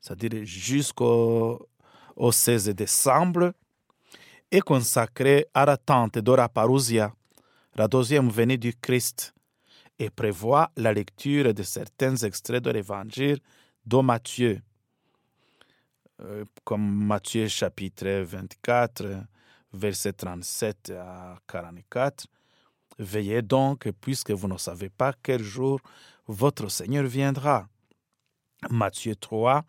c'est-à-dire 0.00 0.44
jusqu'au 0.44 1.68
au 2.16 2.32
16 2.32 2.68
décembre, 2.70 3.52
est 4.50 4.60
consacrée 4.62 5.46
à 5.52 5.66
l'attente 5.66 6.18
de 6.18 6.32
la 6.32 6.48
parousia, 6.48 7.12
la 7.76 7.86
deuxième 7.86 8.30
venue 8.30 8.56
du 8.58 8.72
Christ, 8.74 9.34
et 9.98 10.10
prévoit 10.10 10.70
la 10.76 10.92
lecture 10.92 11.52
de 11.52 11.62
certains 11.62 12.16
extraits 12.16 12.62
de 12.64 12.70
l'évangile 12.70 13.38
de 13.86 13.96
Matthieu, 13.98 14.60
euh, 16.20 16.44
comme 16.64 17.04
Matthieu 17.06 17.48
chapitre 17.48 18.22
24, 18.22 19.04
versets 19.74 20.12
37 20.12 20.90
à 20.98 21.36
44. 21.46 22.26
Veillez 22.98 23.42
donc, 23.42 23.90
puisque 24.00 24.30
vous 24.30 24.48
ne 24.48 24.56
savez 24.56 24.88
pas 24.88 25.12
quel 25.22 25.42
jour 25.42 25.80
votre 26.26 26.68
Seigneur 26.68 27.04
viendra. 27.04 27.66
Matthieu 28.70 29.14
3, 29.16 29.64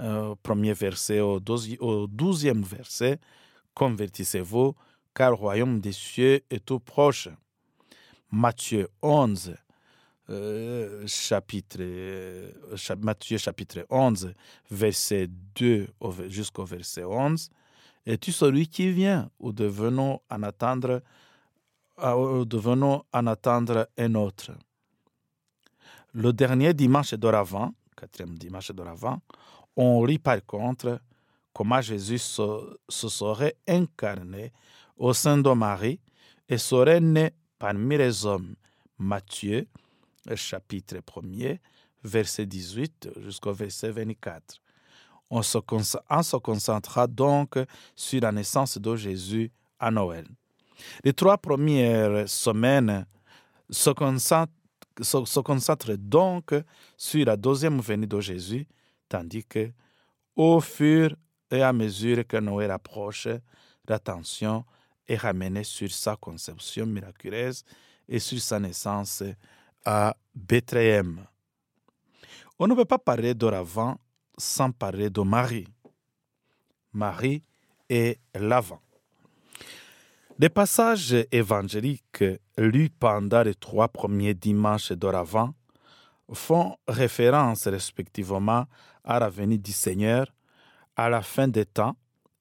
euh, 0.00 0.34
premier 0.42 0.72
verset 0.74 1.20
au 1.20 1.38
douzi- 1.40 1.78
au 1.80 2.06
douzième 2.06 2.62
verset, 2.62 3.18
convertissez-vous, 3.74 4.74
car 5.14 5.30
le 5.30 5.36
royaume 5.36 5.80
des 5.80 5.92
cieux 5.92 6.42
est 6.50 6.64
tout 6.64 6.80
proche. 6.80 7.28
Matthieu 8.30 8.88
11, 9.00 9.54
euh, 10.28 11.06
chapitre, 11.06 11.78
euh, 11.80 12.50
Matthieu 13.00 13.38
chapitre 13.38 13.86
11, 13.88 14.34
verset 14.70 15.28
2 15.54 15.86
au 16.00 16.10
ver- 16.10 16.28
jusqu'au 16.28 16.64
verset 16.64 17.04
11. 17.04 17.48
Es-tu 18.06 18.30
celui 18.30 18.68
qui 18.68 18.92
vient 18.92 19.28
ou 19.40 19.50
devenons 19.50 20.20
en 20.30 20.42
attendre, 20.44 21.02
ah, 21.96 22.16
ou 22.16 22.44
devenons 22.44 23.02
en 23.12 23.26
attendre 23.26 23.88
un 23.98 24.14
autre? 24.14 24.52
Le 26.12 26.32
dernier 26.32 26.72
dimanche 26.72 27.14
d'Oravant, 27.14 27.74
quatrième 27.96 28.38
dimanche 28.38 28.70
d'Oravant, 28.70 29.20
on 29.74 30.04
lit 30.04 30.20
par 30.20 30.44
contre 30.46 31.00
comment 31.52 31.80
Jésus 31.80 32.18
se, 32.18 32.78
se 32.88 33.08
serait 33.08 33.56
incarné 33.66 34.52
au 34.96 35.12
sein 35.12 35.38
de 35.38 35.50
Marie 35.50 35.98
et 36.48 36.58
serait 36.58 37.00
né 37.00 37.32
parmi 37.58 37.98
les 37.98 38.24
hommes. 38.24 38.54
Matthieu, 38.98 39.66
chapitre 40.36 40.98
1er, 40.98 41.58
verset 42.04 42.46
18 42.46 43.10
jusqu'au 43.18 43.52
verset 43.52 43.90
24. 43.90 44.60
On 45.28 45.42
se, 45.42 45.58
conc- 45.58 45.98
on 46.08 46.22
se 46.22 46.36
concentrera 46.36 47.06
donc 47.06 47.58
sur 47.94 48.20
la 48.20 48.32
naissance 48.32 48.78
de 48.78 48.96
Jésus 48.96 49.50
à 49.78 49.90
Noël. 49.90 50.26
Les 51.02 51.12
trois 51.12 51.38
premières 51.38 52.28
semaines 52.28 53.06
se 53.68 53.90
concentrent, 53.90 54.52
se, 55.00 55.24
se 55.24 55.40
concentrent 55.40 55.96
donc 55.96 56.54
sur 56.96 57.24
la 57.26 57.36
deuxième 57.36 57.80
venue 57.80 58.06
de 58.06 58.20
Jésus, 58.20 58.66
tandis 59.08 59.44
que, 59.44 59.72
au 60.36 60.60
fur 60.60 61.16
et 61.50 61.62
à 61.62 61.72
mesure 61.72 62.26
que 62.26 62.36
Noël 62.36 62.70
approche, 62.70 63.28
l'attention 63.88 64.64
est 65.08 65.16
ramenée 65.16 65.64
sur 65.64 65.90
sa 65.90 66.16
conception 66.16 66.86
miraculeuse 66.86 67.64
et 68.08 68.18
sur 68.18 68.40
sa 68.40 68.60
naissance 68.60 69.22
à 69.84 70.16
Bethléem. 70.34 71.24
On 72.58 72.66
ne 72.66 72.74
peut 72.74 72.84
pas 72.84 72.98
parler 72.98 73.34
d'Oravant 73.34 73.98
sans 74.36 74.70
parler 74.70 75.10
de 75.10 75.20
Marie. 75.20 75.68
Marie 76.92 77.42
est 77.88 78.18
l'avant. 78.34 78.80
Les 80.38 80.50
passages 80.50 81.16
évangéliques 81.32 82.24
lus 82.58 82.90
pendant 82.90 83.42
les 83.42 83.54
trois 83.54 83.88
premiers 83.88 84.34
dimanches 84.34 84.92
d'Oravant 84.92 85.54
font 86.32 86.76
référence 86.86 87.66
respectivement 87.66 88.66
à 89.04 89.18
la 89.18 89.30
venue 89.30 89.58
du 89.58 89.72
Seigneur, 89.72 90.26
à 90.96 91.08
la 91.08 91.22
fin 91.22 91.48
des 91.48 91.64
temps 91.64 91.96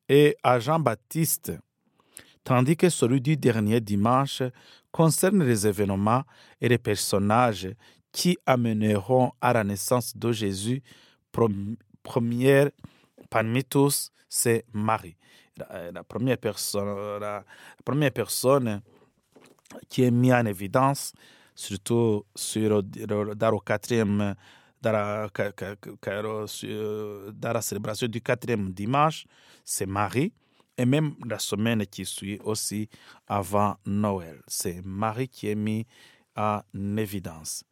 et 0.10 0.36
à 0.44 0.60
Jean-Baptiste, 0.60 1.54
tandis 2.44 2.76
que 2.76 2.90
celui 2.90 3.22
du 3.22 3.38
dernier 3.38 3.80
dimanche 3.80 4.44
concerne 4.92 5.44
les 5.44 5.66
événements 5.68 6.24
et 6.60 6.70
les 6.70 6.78
personnages 6.78 7.70
qui 8.12 8.38
amèneront 8.46 9.32
à 9.42 9.54
la 9.54 9.64
naissance 9.64 10.16
de 10.18 10.32
Jésus, 10.32 10.82
première 12.06 12.70
parmi 13.30 13.64
tous, 13.66 14.12
c'est 14.30 14.64
Marie. 14.72 15.18
La, 15.58 16.04
première 16.04 16.38
personne, 16.38 17.20
la, 17.20 17.44
première 17.84 18.12
personne 18.12 18.82
qui 19.90 20.04
est 20.04 20.12
mise 20.12 20.34
en 20.34 20.46
évidence, 20.46 21.14
surtout 21.56 22.26
sur, 22.36 22.82
le 22.82 23.60
quatrième, 23.60 24.36
dans, 24.82 24.92
la, 24.92 25.30
dans 27.32 27.54
la 27.54 27.62
célébration 27.62 28.08
du 28.08 28.22
quatrième 28.22 28.72
dimanche, 28.72 29.26
c'est 29.64 29.86
Marie. 29.88 30.32
Et 30.78 30.86
même 30.86 31.16
la 31.26 31.40
semaine 31.40 31.86
qui 31.88 32.06
suit 32.06 32.38
aussi 32.44 32.90
avant 33.28 33.78
Noël. 33.86 34.42
C'est 34.46 34.82
Marie 34.84 35.30
qui 35.30 35.48
est 35.48 35.56
mise 35.56 35.86
en 36.36 36.60
évidence. 36.98 37.64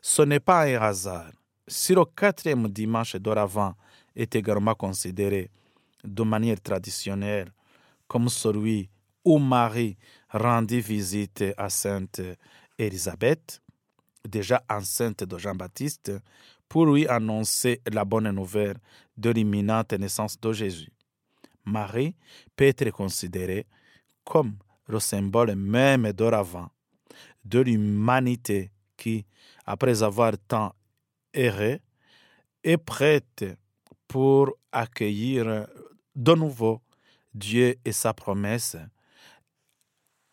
Ce 0.00 0.22
n'est 0.22 0.38
pas 0.38 0.62
un 0.62 0.80
hasard. 0.80 1.32
Si 1.68 1.94
le 1.94 2.04
quatrième 2.04 2.68
dimanche 2.68 3.16
d'oravant 3.16 3.74
est 4.16 4.34
également 4.34 4.74
considéré 4.74 5.50
de 6.02 6.22
manière 6.22 6.60
traditionnelle 6.60 7.52
comme 8.08 8.28
celui 8.28 8.90
où 9.24 9.38
Marie 9.38 9.96
rendit 10.30 10.80
visite 10.80 11.44
à 11.56 11.70
Sainte 11.70 12.20
Élisabeth, 12.76 13.62
déjà 14.28 14.62
enceinte 14.68 15.24
de 15.24 15.38
Jean-Baptiste, 15.38 16.12
pour 16.68 16.86
lui 16.86 17.06
annoncer 17.06 17.80
la 17.90 18.04
bonne 18.04 18.30
nouvelle 18.30 18.78
de 19.16 19.30
l'imminente 19.30 19.92
naissance 19.92 20.40
de 20.40 20.52
Jésus. 20.52 20.92
Marie 21.64 22.16
peut 22.56 22.64
être 22.64 22.90
considérée 22.90 23.66
comme 24.24 24.56
le 24.88 24.98
symbole 24.98 25.54
même 25.54 26.12
d'oravant 26.12 26.70
de 27.44 27.60
l'humanité 27.60 28.72
qui, 28.96 29.24
après 29.64 30.02
avoir 30.02 30.32
tant 30.48 30.74
erré, 31.34 31.80
est 32.62 32.76
prête 32.76 33.44
pour 34.06 34.56
accueillir 34.70 35.66
de 36.14 36.34
nouveau 36.34 36.82
Dieu 37.34 37.76
et 37.84 37.92
sa 37.92 38.12
promesse 38.12 38.76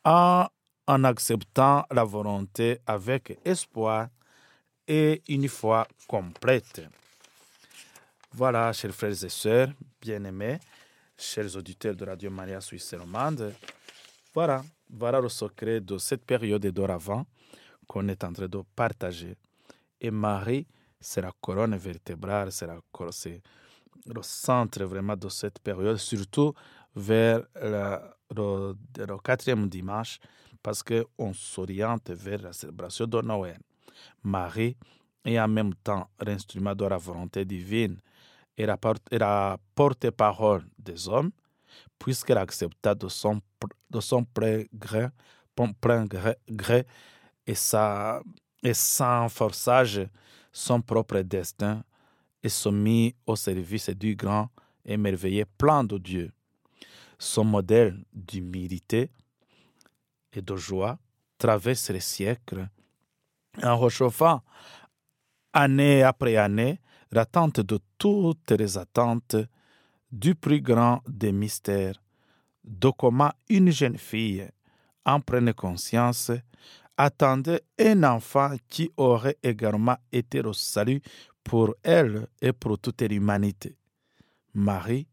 en, 0.04 0.48
en 0.88 1.04
acceptant 1.04 1.86
la 1.92 2.04
volonté 2.04 2.80
avec 2.86 3.38
espoir 3.46 4.10
et 4.88 5.22
une 5.28 5.48
foi 5.48 5.88
complète. 6.08 6.82
Voilà, 8.32 8.74
chers 8.74 8.94
frères 8.94 9.24
et 9.24 9.30
sœurs, 9.30 9.70
bien-aimés, 10.02 10.60
chers 11.18 11.56
auditeurs 11.56 11.96
de 11.96 12.06
Radio 12.06 12.30
Maria 12.30 12.62
Suisse 12.62 12.94
romande, 12.94 13.54
voilà, 14.34 14.64
voilà 14.90 15.20
le 15.20 15.30
secret 15.30 15.82
de 15.82 15.98
cette 15.98 16.26
période 16.26 16.66
d'oravant 16.68 17.26
qu'on 17.88 18.08
est 18.08 18.24
en 18.24 18.32
train 18.32 18.48
de 18.48 18.62
partager. 18.76 19.36
Et 20.00 20.12
Marie, 20.12 20.68
c'est 21.00 21.22
la 21.22 21.32
colonne 21.42 21.76
vertébrale, 21.78 22.52
c'est 22.52 22.68
le 24.06 24.22
centre 24.22 24.84
vraiment 24.84 25.16
de 25.16 25.30
cette 25.30 25.60
période, 25.60 25.98
surtout 25.98 26.54
vers 26.96 27.44
le, 27.56 28.74
quatrième 29.24 29.70
dimanche, 29.70 30.20
parce 30.62 30.84
qu'on 30.84 31.34
s'oriente 31.34 32.10
vers 32.12 32.42
la 32.42 32.54
célébration 32.54 33.08
de 33.08 33.22
Noël. 33.22 33.60
Marie 34.24 34.76
est 35.24 35.40
en 35.40 35.48
même 35.48 35.74
temps 35.76 36.10
l'instrument 36.20 36.76
de 36.76 36.86
la 36.86 36.98
volonté 36.98 37.46
divine 37.46 38.00
et 38.58 38.66
la 38.66 39.58
porte-parole 39.76 40.66
des 40.78 41.08
hommes, 41.08 41.32
puisqu'elle 41.98 42.40
accepta 42.40 42.94
de 42.96 43.08
son, 43.08 43.42
plein 44.34 44.66
gré, 44.74 45.08
et 47.48 48.74
sans 48.74 49.30
forçage 49.30 50.02
son 50.52 50.82
propre 50.82 51.22
destin 51.22 51.84
et 52.42 52.50
soumis 52.50 53.16
au 53.26 53.36
service 53.36 53.90
du 53.90 54.16
grand 54.16 54.50
et 54.86 54.98
merveilleux 54.98 55.46
plan 55.58 55.84
de 55.84 55.98
Dieu. 55.98 56.32
Son 57.18 57.44
modèle 57.44 58.04
d'humilité 58.14 59.12
et 60.34 60.42
de 60.42 60.56
joie 60.56 60.98
traverse 61.38 61.90
les 61.90 62.00
siècles 62.00 62.70
en 63.62 63.78
réchauffant 63.78 64.42
année 65.54 66.04
après 66.04 66.38
année 66.38 66.80
l'attente 67.12 67.60
de 67.62 67.80
toutes 67.98 68.52
les 68.52 68.78
attentes 68.78 69.36
du 70.12 70.36
plus 70.36 70.62
grand 70.62 71.02
des 71.08 71.32
mystères, 71.32 72.02
de 72.64 72.90
comment 72.90 73.32
une 73.50 73.72
jeune 73.72 73.98
fille 73.98 74.48
en 75.06 75.20
prenait 75.20 75.54
conscience, 75.54 76.32
attendait 77.00 77.62
un 77.80 78.04
enfant 78.04 78.52
qui 78.68 78.92
aurait 78.98 79.38
également 79.42 79.96
été 80.12 80.42
le 80.42 80.52
salut 80.52 81.02
pour 81.46 81.74
elle 81.82 82.28
et 82.42 82.52
pour 82.52 82.78
toute 82.78 83.02
l'humanité. 83.04 83.78
Marie, 84.54 85.08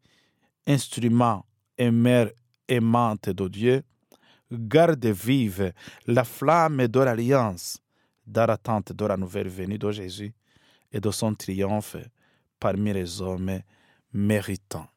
instrument 0.66 1.46
et 1.78 1.92
mère 1.92 2.30
aimante 2.66 3.30
de 3.30 3.46
Dieu, 3.46 3.82
garde 4.50 5.06
vive 5.06 5.72
la 6.08 6.24
flamme 6.24 6.88
de 6.88 7.00
l'alliance 7.00 7.78
dans 8.26 8.46
l'attente 8.46 8.92
de 8.92 9.04
la 9.06 9.16
nouvelle 9.16 9.48
venue 9.48 9.78
de 9.78 9.92
Jésus 9.92 10.34
et 10.90 10.98
de 11.00 11.10
son 11.12 11.34
triomphe 11.34 11.98
parmi 12.58 12.92
les 12.94 13.22
hommes 13.22 13.60
méritants. 14.12 14.88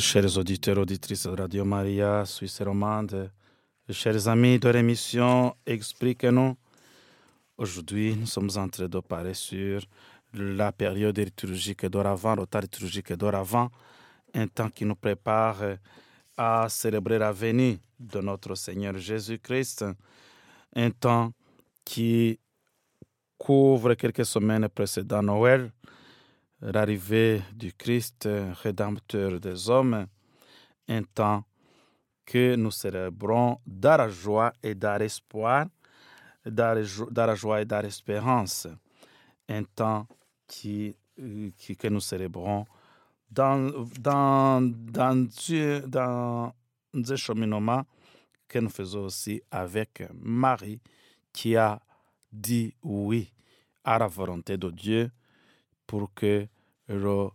Chers 0.00 0.38
auditeurs, 0.38 0.78
auditrices 0.78 1.26
de 1.26 1.36
Radio 1.36 1.62
Maria, 1.62 2.24
Suisse 2.24 2.62
romande, 2.62 3.30
chers 3.90 4.28
amis 4.28 4.58
de 4.58 4.70
l'émission 4.70 5.54
Expliquez-nous. 5.66 6.56
Aujourd'hui, 7.58 8.16
nous 8.16 8.24
sommes 8.24 8.48
en 8.56 8.66
train 8.70 8.88
de 8.88 9.00
parler 9.00 9.34
sur 9.34 9.82
la 10.32 10.72
période 10.72 11.18
liturgique 11.18 11.84
d'oravant, 11.84 12.34
temps 12.46 12.60
liturgique 12.60 13.12
d'oravant, 13.12 13.70
un 14.32 14.46
temps 14.46 14.70
qui 14.70 14.86
nous 14.86 14.94
prépare 14.94 15.76
à 16.34 16.66
célébrer 16.70 17.18
la 17.18 17.30
venue 17.32 17.78
de 17.98 18.20
notre 18.20 18.54
Seigneur 18.54 18.96
Jésus-Christ, 18.96 19.84
un 20.76 20.90
temps 20.92 21.30
qui 21.84 22.40
couvre 23.36 23.92
quelques 23.92 24.24
semaines 24.24 24.66
précédant 24.70 25.22
Noël, 25.22 25.70
l'arrivée 26.60 27.42
du 27.54 27.72
Christ, 27.72 28.28
rédempteur 28.62 29.40
des 29.40 29.68
hommes, 29.70 30.06
un 30.88 31.02
temps 31.02 31.44
que 32.26 32.54
nous 32.54 32.70
célébrons 32.70 33.58
dans 33.66 33.96
la 33.96 34.08
joie 34.08 34.52
et 34.62 34.74
dans 34.74 34.98
l'espoir, 34.98 35.66
dans 36.44 37.26
la 37.26 37.34
joie 37.34 37.62
et 37.62 37.64
dans 37.64 37.80
l'espérance, 37.80 38.66
un 39.48 39.64
temps 39.64 40.06
qui, 40.46 40.96
qui, 41.56 41.76
que 41.76 41.88
nous 41.88 42.00
célébrons 42.00 42.66
dans, 43.30 43.86
dans, 44.00 44.60
dans, 44.62 45.26
Dieu, 45.26 45.80
dans 45.86 46.52
cheminement 47.16 47.84
que 48.48 48.58
nous 48.58 48.70
faisons 48.70 49.04
aussi 49.04 49.40
avec 49.50 50.02
Marie 50.12 50.80
qui 51.32 51.56
a 51.56 51.80
dit 52.32 52.74
oui 52.82 53.32
à 53.84 53.98
la 53.98 54.08
volonté 54.08 54.56
de 54.56 54.70
Dieu 54.70 55.10
pour 55.90 56.14
que 56.14 56.46
le, 56.86 57.30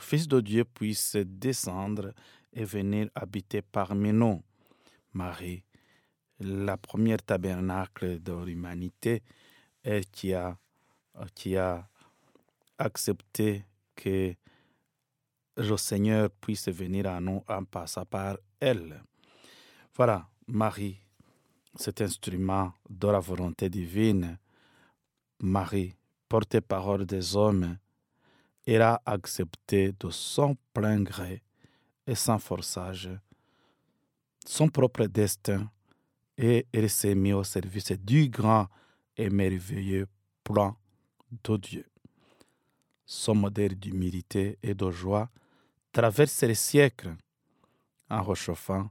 Fils 0.00 0.26
de 0.26 0.40
Dieu 0.40 0.64
puisse 0.64 1.14
descendre 1.14 2.12
et 2.52 2.64
venir 2.64 3.08
habiter 3.14 3.62
parmi 3.62 4.12
nous. 4.12 4.42
Marie, 5.12 5.62
la 6.40 6.76
première 6.76 7.22
tabernacle 7.22 8.20
de 8.20 8.32
l'humanité, 8.44 9.22
et 9.84 10.00
qui 10.10 10.34
a, 10.34 10.58
qui 11.36 11.56
a 11.56 11.88
accepté 12.78 13.64
que 13.94 14.34
le 15.56 15.76
Seigneur 15.76 16.30
puisse 16.30 16.68
venir 16.68 17.06
à 17.06 17.20
nous 17.20 17.44
en 17.48 17.62
passant 17.62 18.06
par 18.06 18.38
elle. 18.58 19.04
Voilà, 19.94 20.28
Marie, 20.48 21.00
cet 21.76 22.00
instrument 22.00 22.72
de 22.90 23.06
la 23.06 23.20
volonté 23.20 23.70
divine, 23.70 24.36
Marie, 25.40 25.94
porte-parole 26.28 27.06
des 27.06 27.36
hommes, 27.36 27.78
elle 28.66 28.82
a 28.82 29.00
accepté 29.06 29.92
de 29.98 30.10
son 30.10 30.56
plein 30.74 31.00
gré 31.02 31.42
et 32.06 32.14
sans 32.14 32.38
forçage 32.38 33.10
son 34.46 34.68
propre 34.68 35.06
destin 35.06 35.70
et 36.38 36.66
elle 36.72 36.88
s'est 36.88 37.14
mise 37.14 37.34
au 37.34 37.44
service 37.44 37.92
du 37.92 38.28
grand 38.28 38.68
et 39.16 39.28
merveilleux 39.28 40.06
plan 40.42 40.76
de 41.44 41.56
Dieu. 41.56 41.86
Son 43.04 43.34
modèle 43.34 43.78
d'humilité 43.78 44.58
et 44.62 44.74
de 44.74 44.90
joie 44.90 45.28
traverse 45.92 46.42
les 46.42 46.54
siècles 46.54 47.14
en 48.08 48.22
réchauffant 48.22 48.90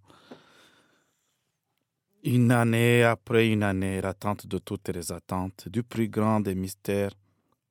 une 2.24 2.52
année 2.52 3.04
après 3.04 3.48
une 3.50 3.64
année 3.64 4.02
l'attente 4.02 4.48
de 4.48 4.58
toutes 4.58 4.90
les 4.90 5.12
attentes 5.12 5.70
du 5.70 5.82
plus 5.82 6.10
grand 6.10 6.40
des 6.40 6.56
mystères 6.56 7.14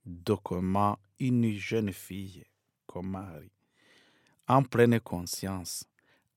de 0.06 0.34
comment 0.34 0.98
une 1.18 1.52
jeune 1.54 1.92
fille 1.92 2.44
comme 2.86 3.10
Marie, 3.10 3.52
en 4.48 4.62
pleine 4.62 5.00
conscience, 5.00 5.84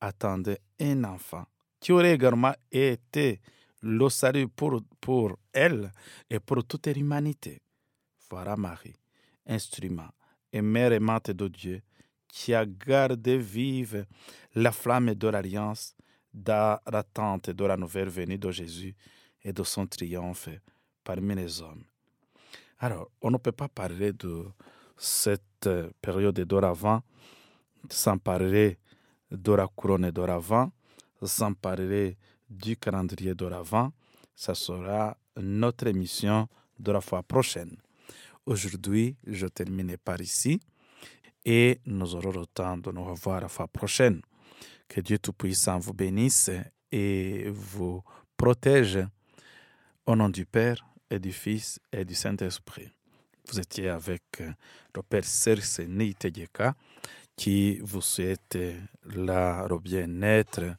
attendait 0.01 0.59
un 0.79 1.03
enfant 1.03 1.45
qui 1.79 1.91
aurait 1.91 2.13
également 2.13 2.53
été 2.71 3.39
le 3.81 4.09
salut 4.09 4.47
pour, 4.47 4.81
pour 4.99 5.37
elle 5.53 5.91
et 6.29 6.39
pour 6.39 6.65
toute 6.65 6.87
l'humanité. 6.87 7.61
Voilà 8.29 8.57
Marie, 8.57 8.95
instrument 9.45 10.09
et 10.51 10.61
mère 10.61 10.91
aimante 10.91 11.31
de 11.31 11.47
Dieu, 11.47 11.81
qui 12.27 12.53
a 12.53 12.65
gardé 12.65 13.37
vive 13.37 14.05
la 14.55 14.71
flamme 14.71 15.13
de 15.15 15.27
l'alliance 15.27 15.95
dans 16.33 16.79
l'attente 16.91 17.49
de 17.51 17.65
la 17.65 17.77
nouvelle 17.77 18.09
venue 18.09 18.37
de 18.37 18.51
Jésus 18.51 18.95
et 19.43 19.53
de 19.53 19.63
son 19.63 19.87
triomphe 19.87 20.49
parmi 21.03 21.35
les 21.35 21.61
hommes. 21.61 21.88
Alors, 22.79 23.09
on 23.21 23.31
ne 23.31 23.37
peut 23.37 23.51
pas 23.51 23.67
parler 23.67 24.13
de 24.13 24.45
cette 24.97 25.69
période 26.01 26.39
d'oravant 26.39 27.01
sans 27.89 28.17
parler 28.17 28.77
de 29.31 29.51
la 29.51 29.67
couronne 29.67 30.09
d'oravant, 30.11 30.71
sans 31.21 31.53
parler 31.53 32.17
du 32.49 32.77
calendrier 32.77 33.35
d'oravant. 33.35 33.91
Ça 34.33 34.55
sera 34.55 35.17
notre 35.37 35.87
émission 35.87 36.47
de 36.79 36.91
la 36.93 37.01
fois 37.01 37.21
prochaine. 37.21 37.75
Aujourd'hui, 38.45 39.17
je 39.27 39.47
termine 39.47 39.97
par 39.97 40.21
ici 40.21 40.59
et 41.43 41.81
nous 41.85 42.15
aurons 42.15 42.31
le 42.31 42.45
temps 42.45 42.77
de 42.77 42.91
nous 42.91 43.03
revoir 43.03 43.41
la 43.41 43.49
fois 43.49 43.67
prochaine. 43.67 44.21
Que 44.87 45.01
Dieu 45.01 45.19
Tout-Puissant 45.19 45.79
vous 45.79 45.93
bénisse 45.93 46.49
et 46.91 47.49
vous 47.49 48.01
protège. 48.37 48.99
Au 50.05 50.15
nom 50.15 50.29
du 50.29 50.45
Père 50.45 50.83
et 51.09 51.19
du 51.19 51.31
Fils 51.31 51.79
et 51.91 52.05
du 52.05 52.15
Saint-Esprit. 52.15 52.91
Vous 53.47 53.59
étiez 53.59 53.89
avec 53.89 54.23
le 54.95 55.01
Père 55.01 55.25
Serge 55.25 55.79
Nitejeka 55.79 56.75
qui 57.35 57.79
vous 57.79 58.01
souhaite 58.01 58.57
la, 59.05 59.65
le 59.69 59.79
bien-être 59.79 60.75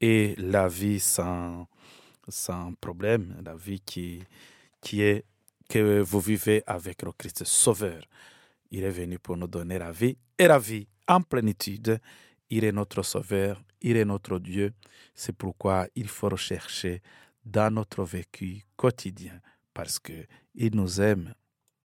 et 0.00 0.34
la 0.38 0.68
vie 0.68 1.00
sans, 1.00 1.66
sans 2.28 2.72
problème, 2.74 3.36
la 3.44 3.54
vie 3.54 3.80
qui, 3.80 4.22
qui 4.80 5.02
est 5.02 5.24
que 5.68 6.00
vous 6.00 6.20
vivez 6.20 6.62
avec 6.66 7.02
le 7.02 7.12
Christ 7.12 7.44
Sauveur. 7.44 8.02
Il 8.70 8.84
est 8.84 8.90
venu 8.90 9.18
pour 9.18 9.36
nous 9.36 9.46
donner 9.46 9.78
la 9.78 9.92
vie 9.92 10.16
et 10.38 10.46
la 10.46 10.58
vie 10.58 10.86
en 11.08 11.20
plénitude. 11.20 11.98
Il 12.50 12.64
est 12.64 12.72
notre 12.72 13.02
Sauveur, 13.02 13.62
il 13.80 13.96
est 13.96 14.04
notre 14.04 14.38
Dieu. 14.38 14.72
C'est 15.14 15.36
pourquoi 15.36 15.86
il 15.94 16.08
faut 16.08 16.28
rechercher 16.28 17.02
dans 17.44 17.72
notre 17.72 18.04
vécu 18.04 18.62
quotidien 18.76 19.40
parce 19.74 19.98
qu'il 19.98 20.74
nous 20.74 21.00
aime 21.00 21.34